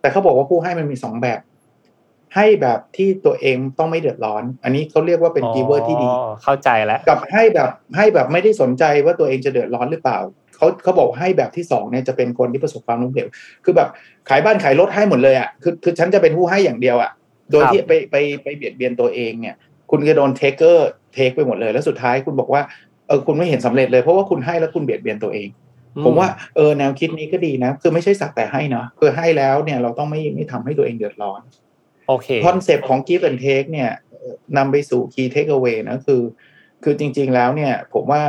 [0.00, 1.38] แต่เขาบอกว่าผู้ให้มันมีสองแบบ
[2.34, 10.18] ให้แบบที่ตัวเองต้องไม่เดือดร้อน อันนี้เขาเรียกว่าเป็น giver ที่ดีอ๋อเข้าใจแล้วกับให้แบบให้แบบไม่ได้สนใจว่าตัวเองจะเดือดร้อนหรือเปล่า
[10.56, 13.28] เขาเขาบอกให้แบบที่สองเนี่ยจะเป็นคนที่ประสบความล้มเหลว
[13.64, 13.88] คือแบบ
[14.28, 17.10] ขายบ้านขายรถให้หมดเลยอะคือคือฉันจะเป็นผู้ให้อย่างเดียวอะ
[17.50, 19.56] โดยครับที่ไปไปไปเบียดเบียนตัวเองเนี่ย
[19.90, 22.62] คุณจะโดน taker take ไปหมดเลยแล้วสุดท้ายคุณบอกว่า
[23.08, 25.48] เออคุณไม่เห็นสำเร็จเลยเพราะว่าคุณให้แล้วคุณเบียดเบียนตัวเอง
[26.04, 31.40] ผมว่าเออแนวคิดนี้ก็ดีนะ คือไม่ใช่สักแต่ให้เนาะคือให้แล้วเนี่ยเราต้องไม่ไม่ทำให้ตัวเองเดือดร้อน
[32.08, 36.22] โอเคคอนเซปต์ของ Give and Take เนี่ยเอ่อนำไปสู่ key takeaway นะคือ
[36.84, 38.22] คือจริง ๆแล้วเนี่ย ผมว่า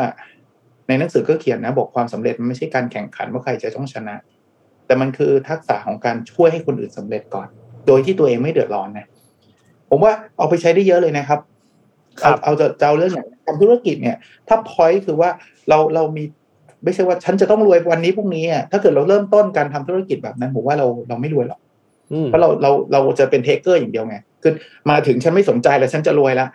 [0.87, 4.15] ในหนังสือก็เขียนนะ บอกความสำเร็จมันไม่ใช่การแข่งขันว่าใครจะต้องชนะ
[4.85, 7.47] แต่มันคือทักษะของการช่วยให้คนอื่นสำเร็จก่อน
[7.87, 9.07] โดยที่ตัวเองไม่เดือดร้อนนะ
[9.89, 11.39] ผมว่าเอาไปใช้ได้เยอะเลยนะครับ
[12.21, 15.29] ครับเอาเอาจะจะเอาเรื่องอย่างทำธุรกิจเนี่ย ถ้า point คือว่า
[15.69, 16.23] เราเรามี
[16.83, 21.68] ไม่ใช่ว่าฉันจะต้องรวยวันนี้พรุ่งนี้อะถ้าเกิดเราเริ่มต้นการทำธุรกิจแบบนั้นผมว่าเราเราไม่รวยหรอกอืม
[22.25, 24.53] เพราะเราเราเราจะเป็น taker อย่างเดียวไงคือ
[24.89, 26.47] มาถึงฉันไม่สนใจแล้วฉันจะรวยละ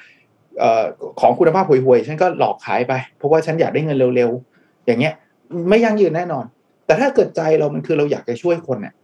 [0.59, 0.83] เอ่อ
[1.21, 5.13] ของคุณภาพห่วยๆฉันก็หลอกขายไป เพราะว่าฉันอยากได้เงินเร็วๆอย่างเงี้ย
[5.69, 6.45] ไม่ยั่งยืนแน่นอน
[6.87, 8.95] แต่ถ้าเกิดใจเรามันคือเราอยากจะช่วยคนเนี่ย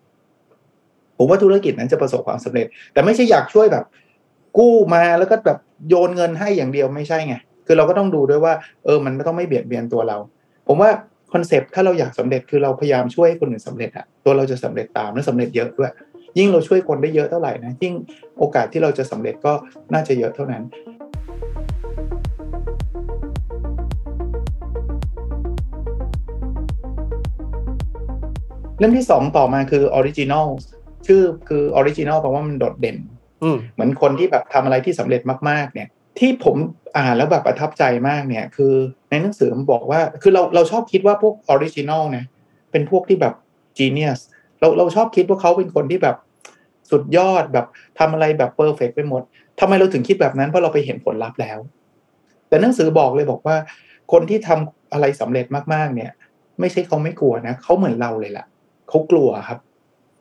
[1.18, 3.84] ผมว่าธุรกิจนั้นจะประสบความสำเร็จ แต่ไม่ใช่อยากช่วยแบบ
[4.58, 5.58] กู้มาแล้วก็แบบ
[5.88, 7.34] โยนเงินให้อย่างเดียวไม่ใช่ไง
[7.66, 10.16] คือเราก็ต้องดูด้วยว่า เออ มันไม่ต้องไม่เบียดเบียนตัวเรา
[10.66, 10.90] ผมว่า
[11.32, 15.90] คอนเซปต์ถ้าเราอยากสำเร็จคือเราพยายามช่วยคนอื่นสำเร็จอะตัวเราจะสำเร็จตามและสำเร็จเยอะด้วย
[16.38, 17.94] ยิ่งเราช่วยคนได้เยอะเท่าไหร่นะยิ่ง
[18.38, 19.52] โอกาสที่เราจะสำเร็จก็
[19.92, 20.62] น่าจะเยอะเท่านั้น
[28.78, 30.46] เล่มที่สองต่อมาคือ Originals
[31.06, 32.96] ชื่อคือ Originals แปลว่ามันโดดเด่น
[33.42, 35.88] อืมเหมือนคนที่แบบทำอะไรที่สำเร็จมากๆ เนี่ย
[36.18, 36.56] ที่ผม
[36.96, 38.74] อ่านแล้วแบบประทับใจมากเนี่ย คือ
[39.10, 42.24] ในหนังสือมันบอกว่าคือเราเราชอบคิดว่าพวก original เนี่ย
[42.70, 43.34] เป็นพวกที่แบบ
[43.78, 44.20] จีเนียส
[44.60, 46.16] เราเราชอบคิดว่าเขาเป็นคนที่แบบ
[46.90, 47.66] สุดยอดแบบ
[47.98, 49.22] ทำอะไรแบบเพอร์เฟกไปหมด
[49.60, 51.58] ทำไมเราถึงคิดแบบนั้นเพราะเราไปเห็นผลลัพธ์แล้ว
[52.48, 53.56] แต่หนังสือบอกเลยบอกว่า
[54.12, 56.10] คนที่ทำอะไรสำเร็จมากๆ เนี่ย
[56.60, 58.46] ไม่ใช่เขาไม่กลัวนะเขาเหมือนเราเลยล่ะ
[58.88, 59.58] เขากลัวครับ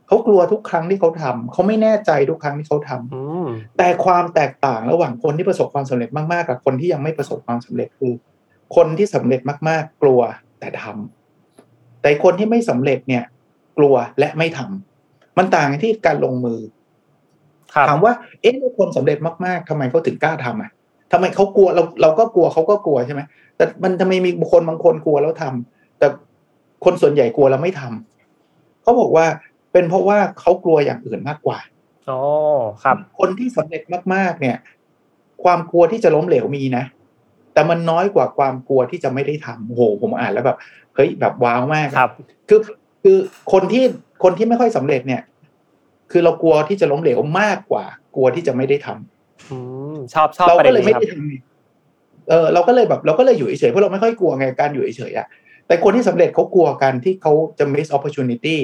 [0.07, 3.47] เขากลัวทุกครั้งที่เขาทำเขาไม่แน่ใจทุกครั้งที่เขาทำอืม
[3.77, 8.13] แต่ความแตกต่างระหว่างคนที่ประสบความสำเร็จมากๆ กับคนที่ยังไม่ประสบความสำเร็จคือ
[8.75, 10.21] คนที่สำเร็จมากๆ กลัว
[10.59, 13.23] แต่ทำแต่คนที่ไม่สำเร็จเนี่ย
[13.79, 16.59] กลัวและไม่ทำมันต่างกันที่การลงมือ
[17.75, 20.71] ครับถามว่าเอ๊ะแล้วคนสำเร็จมากๆทำไมเขาถึงกล้าทำอะ
[21.11, 23.21] ทำไมเขากลัวเราเราก็กลัวเขาก็กลัวใช่ไหม
[23.55, 26.07] แต่มันทำไมมีบุคคลบางคนกลัวแล้วทำแต่
[26.85, 29.25] คนส่วนใหญ่กลัวแล้วไม่ทำเขาบอกว่า
[29.71, 31.59] เป็นเพราะว่าเขากลัวอย่างอื่นมากกว่า
[32.09, 32.19] อ๋อ
[32.83, 33.81] ครับ คนที่สำเร็จ
[34.13, 34.57] มากๆ เนี่ย
[35.43, 36.85] ความกลัวที่จะล้มเหลวมีนะ
[37.53, 40.57] แต่มันน้อยกว่าความกลัวที่จะไม่ได้ทำโอ้โหผมอ่านแล้วแบบ
[40.95, 42.11] เฮ้ยแบบว้าวมากครับ
[42.49, 42.59] คือ
[43.03, 43.17] คือ
[43.51, 43.83] คนที่
[44.23, 45.21] คนที่ไม่ค่อยสำเร็จเนี่ย
[46.11, 47.85] คือเรากลัวที่จะล้มเหลวมากกว่า
[48.15, 49.57] กลัวที่จะไม่ได้ทำอื
[49.95, 55.27] มชอบชอบเราประก็เด็นเลยนี้ไม่ครับได้ทำเออเราก็เลยแบบเราก็เลยอยู่เฉยๆเพราะเราไม่ค่อยกลัวไงการอยู่เฉยๆอะ
[55.67, 58.57] แต่คนที่สำเร็จเขากลัวกันที่เขาจะ miss opportunity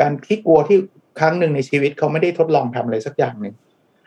[0.00, 0.78] การที่กลัวที่
[1.20, 3.54] ครั้งหนึ่งในชีวิตเขาไม่ได้ทดลองทำอะไรสักอย่างหนึ่ง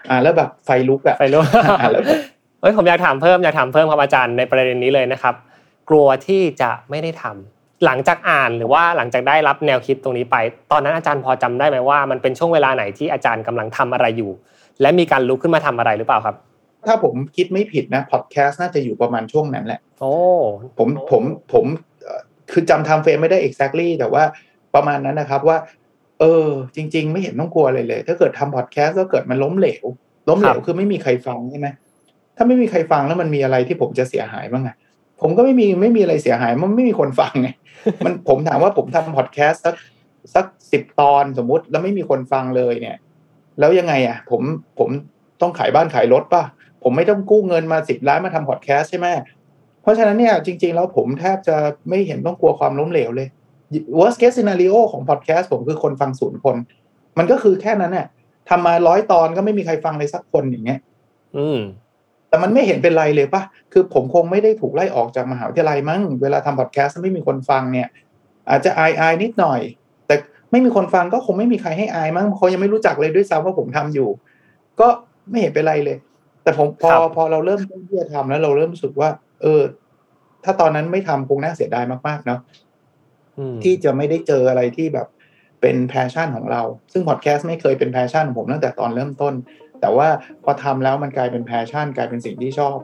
[0.09, 1.41] อ่า แล้วแบบไฟลุกอะไปรู้
[1.81, 2.19] อ่าแล้วแบบ
[2.61, 5.35] เฮ้ยผมอยากถามเพิ่มอยากถามเพิ่มครับอาจารย์ในประเด็นนี้เลยนะครับ
[5.89, 10.35] กลัวที่จะไม่ได้ทำ หลังจากอ่านหรือว่าหลังจากได้รับแนวคิดตรงนี้ไป
[10.71, 14.31] ตอนนั้นอาจารย์พอจำได้ไหมว่ามันเป็นช่วงเวลาไหนที่อาจารย์กำลังทำอะไรอยู่
[14.81, 16.35] และมีการลุกขึ้นมาทำอะไรหรือเปล่าครับ
[16.87, 20.13] ถ้าผมคิดไม่ผิดนะพอดแคสต์น่าจะอยู่ประมาณช่วงนั้นแหละโอ้
[20.77, 21.65] ผมผมผม
[22.01, 24.23] เอ่อคือจำ timeframe ไม่ได้ exactly แต่ว่า
[24.75, 25.57] ประมาณนั้นนะครับว่า
[26.19, 29.85] เออ จริง ๆ ไม่เห็นต้องกลัวอะไรเลย ถ้าเกิดทำพอดแคสต์แล้วเกิดมันล้มเหลว
[30.29, 31.67] ล้มเหลวคือไม่มีใครฟังใช่ไหม
[32.37, 34.75] ถ้าไม่มีใครฟังแล้วมันมีอะไรที่ผมจะเสียหายบ้างอะ
[35.21, 37.49] ผมก็ไม่มีไม่มีอะไรเสียหาย มันไม่มีคนฟังไง
[38.05, 39.75] มันผมถามว่าผมทำพอดแคสต์สัก
[40.35, 42.97] สักสิบตอนสมมุติแล้วไม่มีคนฟังเลยเนี่ย
[43.59, 44.41] แล้วยังไงอะ ผม
[44.79, 44.89] ผม
[45.41, 46.43] ต้องขายบ้านขายรถป่ะ
[46.83, 49.07] ผมไม่ต้องกู้เงินมาสิบล้านมาทำพอดแคสต์ใช่ไหม
[49.81, 51.55] เพราะฉะนั้นเนี่ยจริง ๆ แล้วผมแทบจะ
[51.89, 53.27] ไม่เห็นต้องกลัวความล้มเหลวเลย
[53.97, 56.55] worst case scenario ของพอดแคสต์ผมคือคนฟังศูนย์คน
[57.17, 58.07] มันก็คือแค่นั้นเนี่ย
[58.49, 60.79] ทำมาร้อยตอนก็ไม่มีใครฟังเลยสักคนอย่างเงี้ย
[61.37, 61.59] อืม
[62.31, 63.41] แต่มันไม่เห็นเป็นไรเลยปะ
[63.73, 67.87] คือผมคงไม่ได้ถูกไล่ออกจากมหาวิทยาลัยมั้ง เวลาทำพอดแคสต์ไม่มีคนฟังเนี่ย
[68.49, 69.61] อาจจะอายอายนิดหน่อย
[70.07, 70.15] แต่
[70.51, 74.09] ไม่มีคนฟังก็คงไม่มีใครให้อายมั้งเขายังไม่รู้จักเลยด้วยซ้ำว่าผมทำอยู่
[74.79, 74.87] ก็
[75.29, 75.97] ไม่เห็นเป็นไรเลย
[76.43, 79.09] แต่ผมพอครับพอเราเริ่มที่จะทำแล้วเราเริ่มรู้สึกว่า
[79.41, 79.61] เออ
[80.43, 82.39] ถ้าตอนนั้นไม่ทำคงน่าเสียดายมากๆเนาะ
[83.37, 85.07] อืมที่จะไม่ได้เจออะไรที่แบบ
[85.61, 86.61] เป็น passion ของเรา
[86.93, 89.33] ซึ่งพอดแคสต์ไม่เคยเป็น passion ของผมตั้งแต่ตอนเริ่มต้น
[89.81, 90.07] แต่ว่า
[90.43, 92.79] พอทำแล้วมันกลายเป็น passion กลายเป็นสิ่งที่ชอบ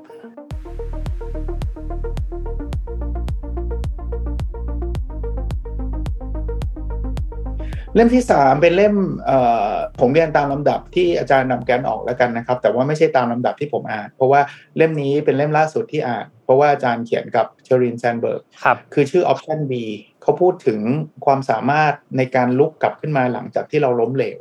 [7.96, 9.40] เล่มที่สามเป็นเล่มเอ่
[9.72, 14.42] อผมเรียงตามลำดับที่อาจารย์ Adam Grant ออกแล้วกันนะครับ แต่ว่าไม่ใช่ตามลำดับที่ผมอ่าน เพราะว่า
[14.78, 19.74] เล่มนี้เป็นเล่มล่าสุดที่อ่าน เพราะว่าอาจารย์เขียนกับ Sheryl Sandberg ครับคือชื่อ Option B
[20.22, 20.80] เขาพูดถึง
[21.26, 24.40] ความสามารถในการลุกกลับขึ้นมาหลังจากที่เราล้มเหลว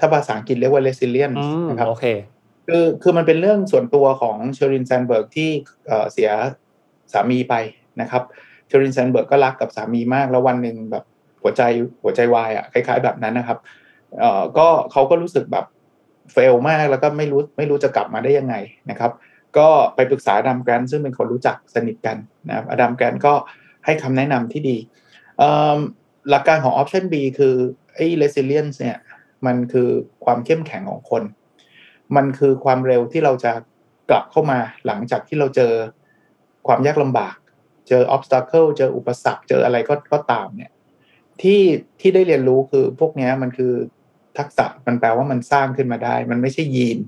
[0.00, 2.06] ถ้าภาษาอังกฤษเรียกว่า resilience อืมนะครับโอเค
[2.66, 5.50] คือคือมันเป็นเรื่องส่วนตัวของ Sheryl Sandberg ที่
[5.86, 6.30] เอ่อเสีย
[7.12, 7.54] สามีไป
[8.00, 8.22] นะครับ
[8.66, 11.04] Sheryl Sandberg ก็รักกับสามีมากแล้ววันหนึ่งแบบ
[11.42, 11.62] หัวใจ
[12.02, 13.58] หัวใจวายอะคล้ายๆแบบนั้นนะครับ
[14.18, 15.66] เอ่อก็เขาก็รู้สึกแบบ
[16.32, 18.54] fail มากแล้วก็ไม่รู้ไม่รู้จะกลับมาได้ยังไง
[18.90, 19.12] นะครับ
[19.58, 22.16] ก็ไปปรึกษา Adam Grant ซึ่งเป็นคนรู้จักสนิทกัน
[22.48, 23.34] นะครับ Adam Grant ก็
[23.84, 24.76] ให้คำแนะนำที่ดี
[25.38, 25.78] เอิ่ม
[26.30, 27.54] หลักการของ Option B คือ
[27.94, 28.98] ไอ้ resilience เนี่ย
[29.46, 29.88] มันคือ
[30.24, 31.22] ความเข้มแข็งของคน
[32.16, 33.52] มันคือความเร็วที่เราจะ
[34.10, 35.72] กลับเข้ามาหลังจากที่เราเจอ
[36.66, 37.36] ความยากลำบาก
[37.88, 40.72] เจอ obstacle เจออุปสรรค เจออะไรก็ก็ตามเนี่ย
[41.42, 41.60] ที่
[42.00, 43.72] ที่ได้เรียนรู้คือพวกเนี้ยมันคือ
[44.38, 46.98] ทักษะมันแปลว่ามันสร้างขึ้นมาได้ มันไม่ใช่ยีน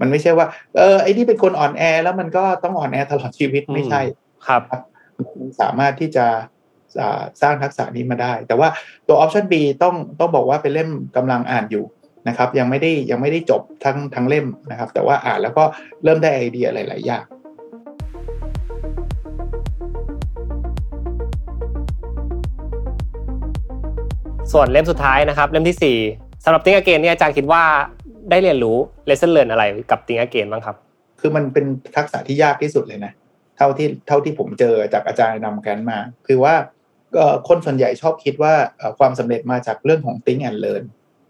[0.00, 4.00] มันไม่ใช่ว่า เออไอ้นี่เป็นคนอ่อนแอ แล้วมันก็ต้องอ่อนแอตลอดชีวิตไม่ใช่
[4.46, 4.62] ครับ
[5.16, 6.44] มันสามารถที่จะอ่า
[7.42, 8.68] สร้างทักษะนี้มาได้ แต่ว่า
[9.08, 11.84] ตัว option B ต้องต้องบอกว่าเป็นเล่มกำลังอ่านอยู่
[12.28, 15.64] นะครับ ยังไม่ได้ยังไม่ได้จบทั้งทั้งเล่มนะครับ แต่ว่าอ่านแล้วก็
[16.04, 17.24] เริ่มได้ไอเดียหลาย ๆ อย่าง
[24.52, 25.98] ส่วนเล่มสุดท้ายนะครับ เล่มที่สี่
[26.44, 27.62] สำหรับติ้งอเกนเนี่ยอาจารย์คิดว่า
[28.30, 28.76] ได้เรียนรู้
[29.08, 30.76] lesson learn อะไรกับติ้งอเกนบ้างครับ
[31.20, 33.12] คือมันเป็นทักษะที่ยากที่สุดเลยนะ
[33.56, 36.79] เท่าที่เท่าที่ผมเจอจากอาจารย์นำแกนมา คือว่าเอ่อ
[37.48, 40.84] คนส่วนใหญ่ชอบคิดว่าเอ่อความสำเร็จมาจากเรื่องของ think and learn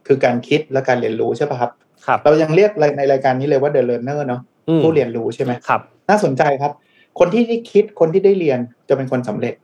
[0.07, 1.71] คือการคิดและการเรียนรู้ใช่ปะครับ
[2.07, 6.73] ครับ เรายังเรียกในรายการนี้เลยว่า the learner เนาะอืมผู้เรียนรู้ใช่ไหมครับ น่าสนใจครับ
[7.19, 9.55] คนที่ได้คิดคนที่ได้เรียนจะเป็นคนสำเร็จ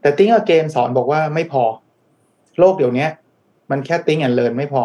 [0.00, 1.64] แต่ think again สอนบอกว่าไม่พอ
[2.58, 3.06] โลกเดี๋ยวนี้
[3.70, 4.82] มันแค่ think and learn ไม่พอ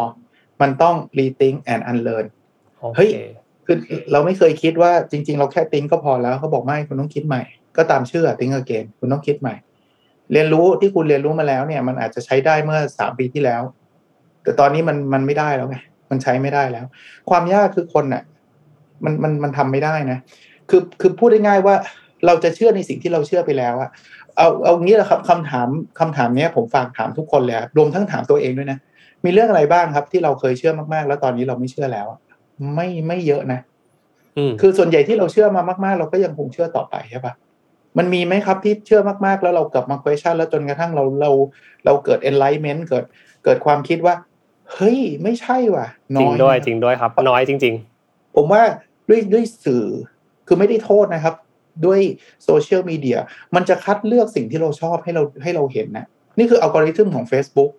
[0.60, 2.26] มันต้อง rethink and unlearn
[2.78, 3.06] โอเฮ้
[3.64, 7.42] เคยคือเราไม่เคยคิดว่าจริง ๆ เราแค่ think ก็พอแล้วเขาบอกไม่คุณต้องคิดใหม่
[7.76, 9.54] ก็ตามชื่อ think again คุณต้องคิดใหม่
[10.32, 13.62] เรียนรู้ที่คุณเรียนรู้มาแล้วเนี่ย มันอาจจะใช้ได้เมื่อสามปีที่แล้ว
[14.42, 15.76] แต่ตอนนี้มันมันไม่ได้แล้วไง
[16.10, 16.86] มันใช้ไม่ได้แล้ว
[17.30, 18.22] ความยากคือคนน่ะ
[19.04, 20.18] มันมันมันทำไม่ได้นะ
[20.70, 21.74] คือคือพูดได้ง่ายๆว่า
[22.26, 23.90] เราจะเชื่อในสิ่งที่เราเชื่อไปแล้วอะ
[24.36, 25.68] เอาเอางี้แหละครับคำถาม
[26.00, 28.78] คำถามเนี้ยผมฝากถามทุกคนเลยครับรวมทั้งถามตัวเองด้วยนะ
[29.24, 32.20] มีเรื่องอะไรบ้างครับ ที่เราเคยเชื่อมากๆ แล้วตอนนี้เราไม่เชื่อแล้วอะ
[32.74, 33.60] ไม่ไม่เยอะนะ
[34.36, 37.34] อืมคือส่วนใหญ่ที่เราเชื่อมามาก ๆ เราก็ยังคงเชื่อต่อไปใช่ปะ
[37.98, 41.30] มันมีไหมครับที่เชื่อมากๆ แล้วเรากลับมา question แล้วจนกระทั่งเราเรา
[41.84, 43.04] เราเกิด enlightenment เกิด
[43.44, 44.14] เกิดความคิดว่า
[44.74, 47.74] เฮ้ยไม่ใช่ว่ะจน้ริงอยด้วยนะจริงด้วยครับ น้อยจริง
[48.36, 48.62] ผมว่า
[49.08, 49.84] ด้วยด้วยสื่อ
[50.46, 51.34] คือไม่ได้โทษนะครับ
[51.86, 52.00] ด้วย
[52.44, 53.18] โซเชียลมีเดีย
[53.54, 56.06] มันจะคัดเลือกสิ่งที่เราชอบให้เราให้เราเห็นนะ
[56.38, 57.70] นี่คืออัลกอริทึมของ Facebook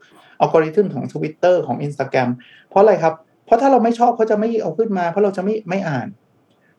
[0.41, 2.29] อัลกอริทึมของ Twitter ของ Instagram
[2.69, 3.13] เพราะอะไรครับ
[3.45, 6.07] เพราะถ้าเราไม่ชอบเขาจะไม่เอาขึ้นมา เพราะเราจะไม่ไม่อ่าน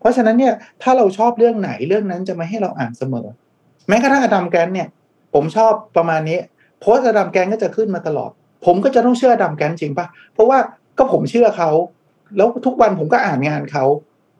[0.01, 3.27] เพราะฉะนั้นเนี่ยถ้าเราชอบเรื่องไหนเรื่องนั้นจะมาให้เราอ่านเสมอ
[3.89, 4.89] แม้กระทั่งอดัมแกนเนี่ย
[5.35, 6.39] ผมชอบประมาณนี้
[6.81, 8.31] โพสอดัมแกนก็จะขึ้นมาตลอด
[8.67, 10.59] ผมก็จะต้องเชื่ออดัมแกนจริงปะเพราะว่า
[10.99, 11.71] ก็ผมเชื่อเขา
[12.37, 13.85] แล้วทุกวันผมก็อ่านงานเขา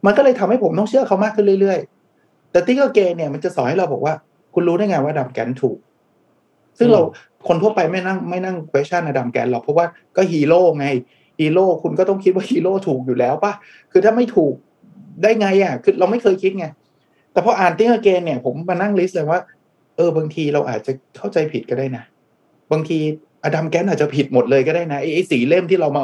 [0.07, 4.15] มันก็เลยทำให้ผมต้องเชื่อเขามากขึ้นเรื่อยๆ แต่ติ๊กเกอร์เนี่ยมันจะสอนให้เราบอกว่า
[4.55, 5.79] คุณรู้ได้ไงว่าดัมแกนถูก
[6.79, 7.01] ซึ่งเรา
[7.49, 10.87] คนทั่วไปไม่นั่งไม่นั่ง question อดัมแกนหรอกเพราะว่าก็ฮีโร่ไง
[11.41, 13.53] ฮีโร่คุณก็ต้องคิดว่าฮีโร่ถูกอยู่แล้วปะ
[13.93, 14.55] คือถ้าไม่ถูก
[15.23, 16.67] ได้ไงอะ คือเราไม่เคยคิดไง
[17.33, 19.41] แต่พออ่าน Think Again เนี่ย ผมมานั่ง list เลยว่า
[19.97, 22.05] เออบางทีเราอาจจะเข้าใจผิดก็ได้นะ
[22.73, 22.99] บางที
[23.45, 26.03] Adam Grant อาจจะผิดหมดเลยก็ได้นะไอ้สี่เล่มที่เรามา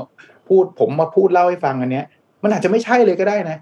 [0.48, 2.06] พูดผมมาพูดเล่าให้ฟังอันเนี้ย
[2.42, 3.58] มันอาจจะไม่ใช่เลยก็ได้นะ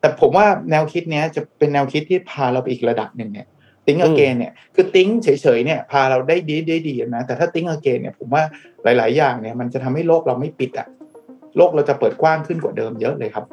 [0.00, 3.46] แต่ผมว่าแนวคิดเนี้ยจะเป็นแนวคิดที่พาเราไปอีกระดับหนึ่งเนี่ย
[3.86, 8.42] think again เนี่ยคือ think เฉยๆเนี่ยพาเราได้ดีได้ดีนะแต่ถ้า think again เนี่ยผมว่า
[8.84, 10.86] หลาย ๆ อย่างเนี่ยมันจะทำให้โลกเราไม่ปิดอะ
[11.56, 13.44] โลกเราจะเปิดกว้างขึ้นกว่าเดิมเยอะเลยครับ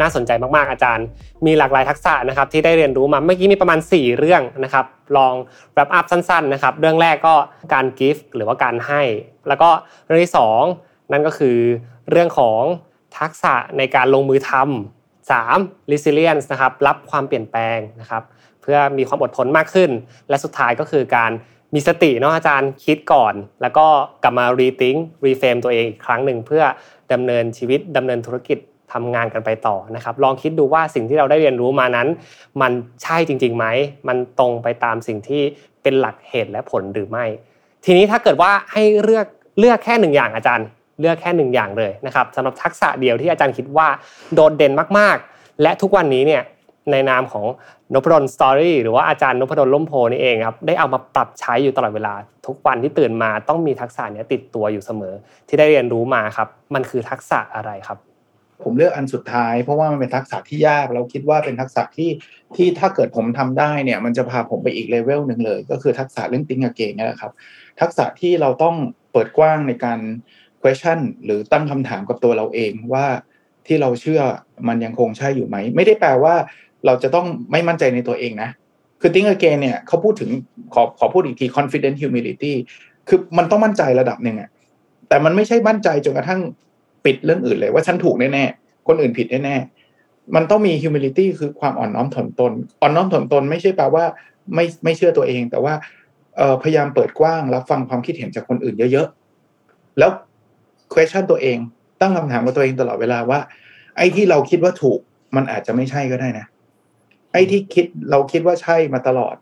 [0.00, 1.06] น่าสนใจมากๆอาจารย์
[1.46, 5.34] มีหลากหลายทักษะนะครับที่ได้เรียนรู้มาเมื่อกี้มีประมาณ 4 เรื่องนะครับลอง
[5.74, 7.34] wrap up สั้นๆนะครับเรื่องแรกก็
[7.74, 9.02] การ give หรือว่าการให้
[9.48, 9.68] แล้วก็
[10.06, 10.34] เรื่องที่
[10.72, 11.56] 2 นั่นก็คือ
[12.10, 12.62] เรื่องของ
[13.18, 15.90] ทักษะในการลงมือทำ 3.
[15.92, 18.22] resilience นะครับรับความเปลี่ยนแปลงนะครับ
[18.62, 19.90] เพื่อมีความอดทนมากขึ้น
[20.28, 21.32] และสุดท้ายก็คือการ
[21.74, 23.86] มีสติเนาะอาจารย์คิดก่อน แล้วก็
[24.22, 26.62] กลับมา rethink reframe ตัวเองอีกครั้งหนึ่งเพื่อ
[27.12, 28.58] ดำเนินชีวิตดำเนินธุรกิจ
[28.92, 32.08] ทำงานกันไปต่อนะครับ ลองคิดดูว่าสิ่งที่เราได้เรียนรู้มานั้น
[32.60, 32.72] มัน
[33.02, 33.66] ใช่จริงๆไหม
[34.08, 35.42] มันตรงไปตามสิ่งที่
[35.82, 37.24] เป็นหลักเหตุและผลหรือไม่
[37.84, 39.26] ทีนี้ถ้าเกิดว่าให้เลือก
[39.58, 40.66] เลือกแค่หนึ่งอย่างอาจารย์
[41.00, 43.88] เลือกแค่หนึ่งอย่างเลยนะครับสำหรับทักษะเดียวที่อาจารย์คิดว่า
[44.34, 46.42] โดดเด่นมากๆ และทุกวันนี้เนี่ย
[46.92, 47.44] ในนามของ
[47.94, 52.14] นพดลสตอรี่หรือว่าอาจารย์นพดลล่มโพนี่เองครับได้เอามาปรับใช้อยู่ตลอดเวลา
[52.46, 55.14] ทุกวันที่ตื่นมาต้องมีทักษะนี้ติดตัวอยู่เสมอ
[55.48, 57.98] ที่ได้เรียนรู้มาครับ มันคือทักษะอะไรครับ
[58.62, 62.10] ผมเลือกอันสุดท้าย เพราะว่ามันเป็นทักษะที่ยาก เราคิดว่าเป็นทักษะที่
[62.56, 67.32] ที่ถ้าเกิดผมทำได้เนี่ยมันจะพาผมไปอีกเลเวลหนึ่งเลย ก็คือทักษะเรื่องติ้งเกงนี่แหละครับ
[67.80, 68.76] ทักษะที่เราต้อง
[69.12, 70.00] เปิดกว้างในการ
[70.62, 73.06] question หรือตั้งคำถามกับตัวเราเองว่า
[73.66, 74.22] ที่เราเชื่อ
[74.68, 76.34] มันยังคงใช่อยู่ไหม ไม่ได้แปลว่า
[76.86, 78.50] เราจะต้องไม่มั่นใจในตัวเองนะ
[79.00, 80.30] คือ think again เนี่ยเขาพูดถึง
[80.74, 82.52] ขอขอพูดอีกที confident humility
[83.08, 84.50] คือมันต้องมั่นใจระดับหนึ่งอะ
[85.08, 86.40] แต่มันไม่ใช่มั่นใจจนกระทั่ง
[87.06, 94.04] ปิดเรื่องอื่นเลยว่าฉันถูกแน่ๆคนอื่นผิดแน่ๆมันต้องมี humility คือความอ่อนน้อมถ่อมตน อ่อนน้อมถ่อมตน ไม่ใช่แปลว่า
[94.54, 95.74] ไม่ไม่เชื่อตัวเอง แต่ว่า
[96.62, 100.10] พยายามเปิดกว้างรับฟังความคิดเห็นจากคนอื่นเยอะๆ แล้ว
[100.92, 101.58] question ตัวเอง
[102.00, 103.40] ตั้งคำถามกับตัวเองตลอดเวลาว่า
[103.96, 105.00] ไอ้ที่เราคิดว่าถูก
[105.36, 106.46] มันอาจจะไม่ใช่ก็ได้นะ
[107.32, 109.36] ไอ้ที่คิดเราคิดว่าใช่มาตลอด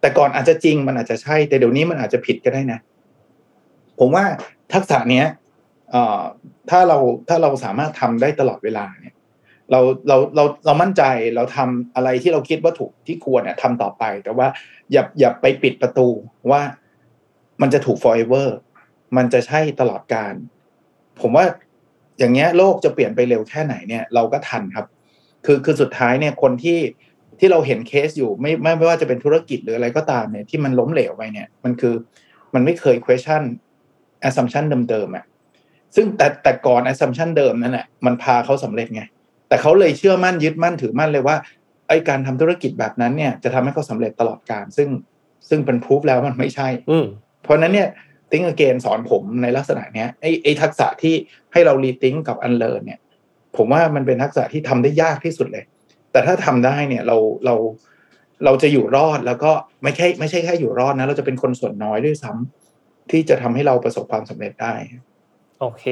[0.00, 2.78] แต่ก่อนอาจจะจริงมันอาจจะใช่ แต่เดี๋ยวนี้มันอาจจะผิดก็ได้นะ
[3.98, 4.24] ผมว่า
[4.72, 5.26] ทักษะเนี้ย
[6.70, 9.14] ถ้าเราถ้าเราสามารถทำได้ตลอดเวลาเนี่ย
[9.70, 11.02] เราเราเราเรามั่นใจ
[11.36, 14.48] เราทำอะไรที่เราคิดว่าถูกที่ควรเนี่ยทำต่อไป แต่ว่า
[14.92, 16.08] อย่าอย่าไปปิดประตู
[16.50, 16.60] ว่า
[17.62, 18.48] มันจะถูก forever
[19.16, 20.34] มันจะใช่ตลอดการ
[21.20, 21.44] ผมว่า
[22.18, 24.86] อย่างเงี้ยโลกจะเปลี่ยนไปเร็วแค่ไหนเนี่ยเราก็ทันครับ
[25.46, 26.78] คือคือสุดท้ายเนี่ยคนที่
[27.38, 31.94] ที่เราเห็นเคสอยู่ไม่ไม่ไม่ว่าจะเป็นธุรกิจหรืออะไรก็ตามเนี่ยที่มันล้มเหลวไปเนี่ย มันคือ
[32.54, 33.42] มันไม่เคย question
[34.28, 35.24] assumption เดิมๆอะ
[35.96, 39.02] ซึ่งแต่แต่ก่อน assumption เดิมนั่นแหละมันพาเขาสำเร็จไง
[39.48, 41.36] แต่เขาเลยเชื่อมั่นยึดมั่นถือมั่นเลยว่า
[41.88, 44.88] ไอ้การทำธุรกิจแบบนั้นเนี่ยจะทำให้เขาสำเร็จตลอดกาล ซึ่ง
[45.48, 46.96] ซึ่งเป็นพิสูจน์แล้วมันไม่ใช่ อืม
[47.42, 47.88] เพราะนั้นเนี่ย
[48.30, 51.14] Think Again สอนผมในลักษณะเนี้ยไอ้ไอ้ทักษะที่
[51.52, 53.00] ให้เรา rethink กับ unlearn เนี่ย
[53.56, 55.64] ผมว่ามันเป็นทักษะที่ทำได้ยากที่สุดเลย
[56.12, 57.54] แต่ถ้าทำได้เนี่ยเราเรา
[58.44, 64.74] เราจะอยู่รอดแล้วก็ไม่ใช่ไม่ใช่แค่อยู่รอดนะ เราจะเป็นคนส่วนน้อยด้วยซ้ำที่จะทำให้เราประสบความสำเร็จได้
[65.60, 65.84] โอเค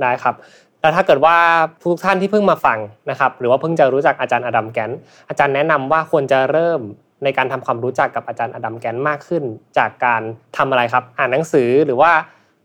[0.00, 0.34] ได้ครับ
[0.80, 1.36] แล้วถ้าเกิดว่า
[1.82, 2.78] ทุกท่านที่เพิ่งมาฟัง
[3.10, 4.90] นะครับ หรือว่าเพิ่งจะรู้จักอาจารย์ Adam Grant
[5.28, 6.80] อาจารย์แนะนำว่าควรจะเริ่ม
[7.24, 9.44] ในการทำความรู้จักกับอาจารย์ Adam Grant มากขึ้น
[9.78, 10.22] จากการ
[10.56, 12.12] ทำอะไรครับ อ่านหนังสือหรือว่า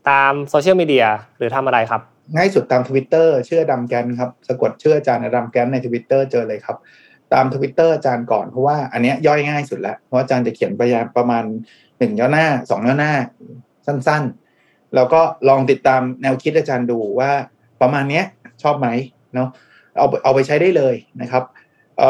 [0.09, 2.01] ตามโซเชียลมีเดียหรือทำอะไรครับ
[2.35, 6.77] ง่ายสุดตามทวิตเตอร์ชื่อ Adam Grant ครับสะกดชื่ออาจารย์ Adam Grant ในทวิตเตอร์เจอเลยครับ
[7.33, 10.81] ตามทวิตเตอร์อาจารย์ก่อนเพราะว่าอันนี้ย่อยง่ายสุดแล้วเพราะอาจารย์จะเขียนไป
[11.17, 11.43] ประมาณ
[11.99, 13.13] หนึ่งย่อหน้าสองย่อหน้า
[13.85, 14.23] สั้น
[14.95, 17.31] เราก็ลองติดตามแนวคิดอาจารย์ดูว่า
[17.81, 18.21] ประมาณนี้
[18.63, 18.87] ชอบไหม
[19.33, 19.49] เนาะ
[19.97, 21.43] เอาเอาไปใช้ได้เลยนะครับ
[21.97, 22.01] เ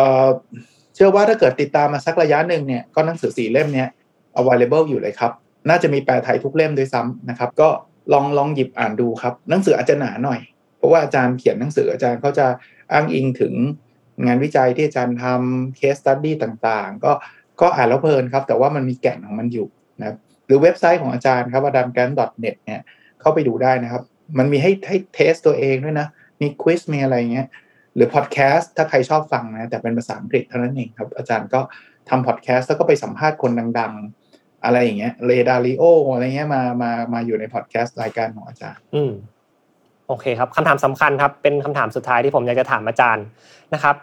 [0.96, 3.88] เชื่อว่าถ้าเกิดติดตามมาสักระยะหนึ่งเนี่ยก็หนังสือสี่เล่มเนี้ย
[4.40, 5.32] available อยู่เลยครับ
[5.70, 7.70] น่าจะมีแปลไทยทุกเล่มด้วยซ้ำนะครับ ก็
[8.14, 10.40] ลองลองหยิบอ่านดูครับ หนังสืออาจจะหนาหน่อย
[10.78, 12.48] เพราะว่าอาจารย์เขียนหนังสืออาจารย์เขาจะ
[12.92, 13.54] อ้างอิงถึง
[14.26, 17.12] งานวิจัยที่อาจารย์ทำ case study ต่างๆ ก็
[17.62, 19.68] ก็อ่านแล้วเพลินครับ แต่ว่ามันมีแก่นของมันอยู่
[20.00, 20.18] นะครับ
[20.50, 22.82] หรือเว็บไซต์ของอาจารย์ครับ adamgrant.net เนี่ย
[23.22, 24.04] เข้าไปดูได้นะครับ
[24.38, 26.08] มันมีให้ให้ test ตัวเองด้วยนะ
[26.42, 27.48] มี quiz มีอะไรเงี้ย
[27.96, 31.60] หรือพอดแคสต์ถ้าใครชอบฟังนะแต่เป็นภาษาอังกฤษเท่านั้นเองครับ อาจารย์ก็
[32.10, 35.84] ทำพอดแคสต์แล้วก็ไปสัมภาษณ์คนดังๆ อะไรอย่างเงี้ย Ray Dalio
[36.14, 39.12] อะไรเงี้ยมามามาอยู่ในพอดแคสต์รายการของอาจารย์ อืม
[40.08, 43.26] โอเคครับคำถามสำคัญครับเป็นคำถามสุดท้ายที่ผมอยากจะถามอาจารย์
[43.74, 43.96] นะครับ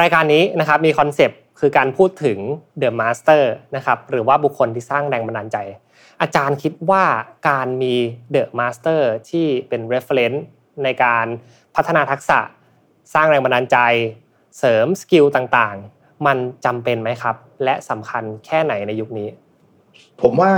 [0.00, 2.38] รายการนี้นะครับมีคอนเซปต์ คือการพูดถึง
[2.78, 5.58] The Master นะครับหรือว่าบุคคลที่สร้างแรงบันดาลใจ
[6.20, 7.04] อาจารย์คิดว่า
[7.48, 7.94] การมี
[8.30, 10.40] The Master ที่เป็น reference
[10.84, 11.26] ในการ
[11.76, 12.38] พัฒนาทักษะ
[13.14, 13.78] สร้างแรงบันดาลใจ
[14.58, 19.28] เสริม skill ต่างๆ มันจำเป็นไหมครับ และสำคัญแค่ไหนในยุคนี้
[20.20, 20.50] ผมว่า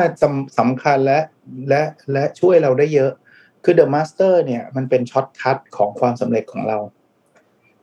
[0.58, 1.20] สำคัญและ
[1.68, 1.82] และ
[2.12, 3.10] และช่วยเราได้เยอะ
[3.64, 6.78] คือ The Master เนี่ยมันเป็น shortcut ของความสำเร็จของเรา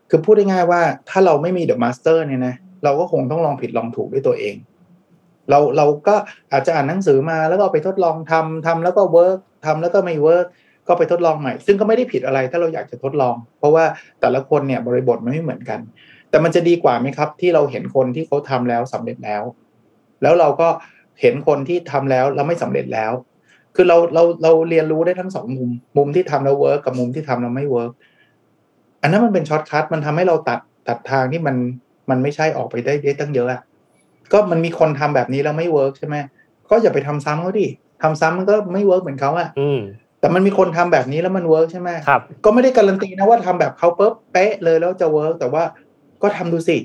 [0.10, 4.56] คือพูดได้ง่ายว่าถ้าเราไม่มี The Master เนี่ยนะ เราก็คงต้องลองผิดลองถูกด้วยตัวเอง
[5.50, 6.16] เราเราก็
[6.52, 10.46] อาจจะอ่านหนังสือมาแล้วก็ไปทดลองทำทำแล้วก็ work ทำแล้วก็ไม่ work
[10.88, 13.86] ก็ไปทดลองใหม่ ซึ่งก็ไม่ได้ผิดอะไรถ้าเราอยากจะทดลอง เพราะว่า
[14.22, 15.80] แต่ละคนเนี่ยบริบทมันไม่เหมือนกัน
[16.30, 19.44] แต่มันจะดีกว่าไหมครับ ที่เราเห็นคนที่เขาทำแล้วสำเร็จแล้ว
[20.22, 20.68] แล้วเราก็
[21.22, 23.12] เห็นคนที่ทำแล้วแล้วไม่สำเร็จแล้ว
[23.76, 27.92] คือเราเราเราเรียนรู้ได้ทั้งสองมุม มุมที่ทำแล้ว work กับมุมที่ทำแล้วไม่ work
[29.02, 31.56] อันนั้นมันเป็น shortcut มันทำให้เราตัดตัดทางที่มัน
[32.10, 33.62] มันไม่ใช่ออกไปได้ได้ตั้งเยอะอะ
[34.32, 36.16] ก็มันมีคนทำแบบนี้แล้วไม่ work ใช่ไหม
[36.70, 37.68] ก็อย่าไปทำซ้ำเขาดิ
[38.02, 39.80] ทำซ้ำมันก็ไม่ work เหมือนเขาอะอืม
[40.20, 45.64] แต่มันมีคนทำแบบนี้แล้วมัน work ใช่ไหมครับก็ไม่ได้การันตีนะว่าทำแบบเขาปุ๊บเป๊ะเลยแล้วจะ work แต่ว่า
[46.22, 46.78] ก็ทำดูสิ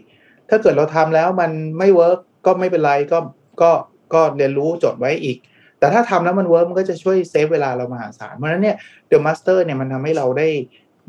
[0.49, 3.19] ถ้าเกิดเราทำแล้วมันไม่ work ก็ไม่เป็นไรก็
[3.63, 3.71] ก็
[4.15, 5.37] ก็เรียนรู้จดไว้อีก
[5.79, 8.77] แต่ถ้าทำแล้วมัน work มันก็จะช่วย save เวลาเรามหาศาลเพราะฉะนั้นเนี่ย
[9.09, 10.49] The Master เนี่ยมันทำให้เราได้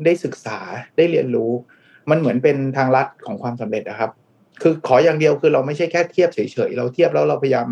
[0.04, 0.58] ได้ศึกษา
[0.96, 1.52] ได้เรียนรู้
[2.10, 4.10] มันเหมือนเป็นทางลัดของความสำเร็จนะครับ
[4.62, 6.38] คือขออย่างเดียวคือเราไม่ใช่แค่เทียบเฉ
[6.68, 7.66] ยๆเราเทียบแล้วเราพยายาม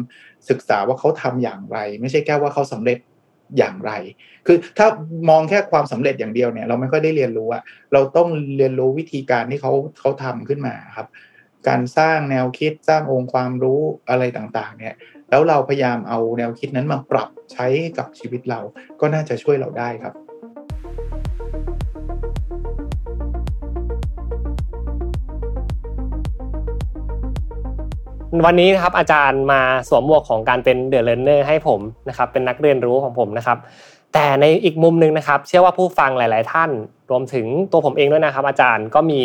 [0.51, 2.99] ศึกษาว่าเขาทำอย่างไร ไม่ใช่แค่ว่าเขาสำเร็จ
[3.59, 3.93] อย่างไร
[4.47, 4.87] คือถ้า
[5.31, 7.63] มองแค่ความสำเร็จอย่างเดียวเนี่ย เราไม่ค่อยได้เรียนรู้อะ
[7.93, 11.09] เราต้องเรียนรู้วิธีการที่เขาเขาทำขึ้นมาครับ
[11.69, 14.95] การสร้างแนวคิดสร้างองค์ความรู้อะไรต่างๆ เนี่ย
[15.31, 17.67] แล้วเราพยายามเอาแนวคิดนั้นมาปรับใช้
[17.99, 18.61] กับชีวิตเรา
[19.01, 20.15] ก็น่าจะช่วยเราได้ครับ
[28.47, 33.59] วันนี้นะครับอาจารย์มาสวมหมวกของการเป็น The Learner ให้ผมนะครับเป็นนักเรียนรู้ของผมนะครับ
[34.15, 36.71] แต่ในอีกมุมหนึ่งนะครับ เชื่อว่าผู้ฟังหลาย ๆ ท่าน
[37.11, 39.21] รวมถึงตัวผมเองด้วยนะครับ อาจารย์ก็มี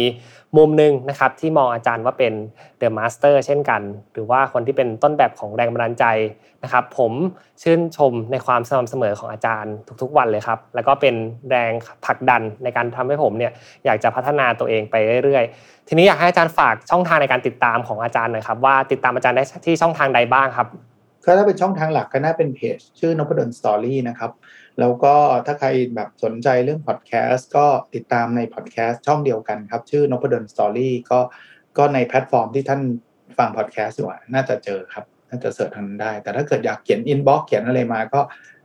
[0.57, 2.33] มุมหนึ่งนะครับ ที่มองอาจารย์ว่าเป็น
[2.77, 3.81] The Master เช่นกัน
[4.13, 6.05] หรือว่าคนที่เป็นต้นแบบของแรงบันดาลใจ
[6.63, 7.11] นะครับ ผม
[7.61, 11.15] ชื่นชมในความสม่ำเสมอของอาจารย์ทุก ๆ วันเลยครับ แล้วก็เป็น
[11.49, 11.71] แรง
[12.05, 13.51] ผลักดันในการทำให้ผมเนี่ย
[13.85, 20.67] อยากจะพัฒนาตัวเองไปเรื่อย ๆ ทีนี้อยากให้อาจารย์ฝากช่องทางในการติดตามของอาจารย์หน่อยครับว่าติดตามอาจารย์ได้ที่ช่องทางใดบ้างครับ
[21.25, 24.31] ก็ถ้าเป็นช่องทางหลักก็น่าเป็นเพจชื่อนพดล Story นะครับ
[24.79, 31.19] แล้วก็ถ้าใครแบบสนใจเรื่องพอดแคสต์ก็ติดตามในพอดแคสต์ช่องเดียวกันครับ ชื่อนพดล Story ก็
[31.77, 32.81] ก็ในแพลตฟอร์มที่ท่าน
[33.38, 38.19] ฟังพอดแคสต์อยู่น่าจะเจอครับ น่าจะ search ทางนั้นได้ แต่ถ้าเกิดอยากเขียน inbox เขียนอะไรมาก็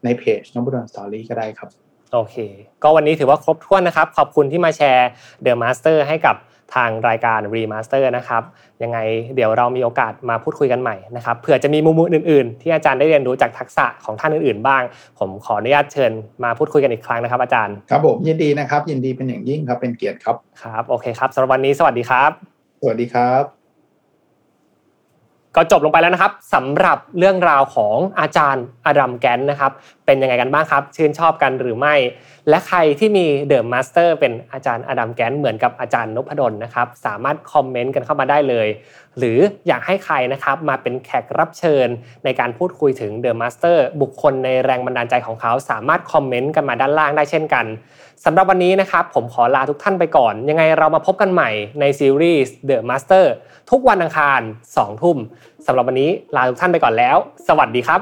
[0.04, 1.68] ในเพจนพดล Story ก็ได้ครับ
[2.12, 2.36] โอเค
[2.82, 5.08] ก็วันนี้ถือว่าครบถ้วนนะครับ ขอบคุณที่มาแชร์
[5.44, 6.36] The Master ให้กับ
[6.74, 8.42] ทางรายการ Remaster นะครับ
[8.82, 8.98] ยังไง
[9.36, 14.82] เดี๋ยวเรามีโอกาสมาพูดคุยกันใหม่นะครับเผื่อจะมีมุมอื่นๆ ที่อาจารย์ได้เรียนรู้จากทักษะของท่านอื่นๆ บ้าง
[15.18, 16.12] ผมขออนุญาตเชิญ
[16.44, 22.30] มาพูดคุยกันอีกครั้งนะครับอาจารย์ครับผมยินดีนะครับ ยินดีเป็นอย่างยิ่งครับเป็นเกียรติครับครับโอเคครับสำหรับวันนี้สวัสดีครับ
[22.80, 23.59] สวัสดีครับ
[25.56, 29.72] ก็จบลงไปแล้วนะครับสำหรับเรื่องราวของอาจารย์อดัมแกนนะครับ
[30.06, 31.94] เป็นยังไงกันบ้างครับ ชื่นชอบกันหรือไม่
[32.48, 38.68] และใครที่มี The Master เป็นอาจารย์ Adam Grant เหมือนกับอาจารย์นพดลนะครับ สามารถคอมเมนต์กันเข้ามาได้เลย
[39.18, 41.88] หรืออยากให้ใครนะครับมาเป็นแขกรับเชิญ
[42.24, 47.66] ในการพูดคุยถึง The Master บุคคลในแรงบันดาลใจของเขา สามารถคอมเมนต์กันมาด้านล่างได้เช่นกัน
[48.24, 53.24] สำหรับวันนี้นะครับผมขอลาทุกท่านไปก่อน ยังไงเรามาพบกันใหม่ในซีรีส์ The Master
[53.70, 54.40] ทุกวันอังคาร
[54.74, 55.16] 2ทุ่ม
[55.66, 57.16] สำหรับวันนี้ลาทุกท่านไปก่อนแล้ว
[57.48, 58.00] สวัสดีครับ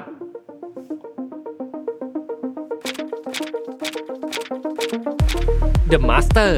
[5.91, 6.53] The Master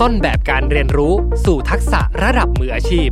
[0.00, 1.12] ต้นแบบการเรียนรู้
[1.44, 3.08] สู่ทักษะระดับมืออาชีพ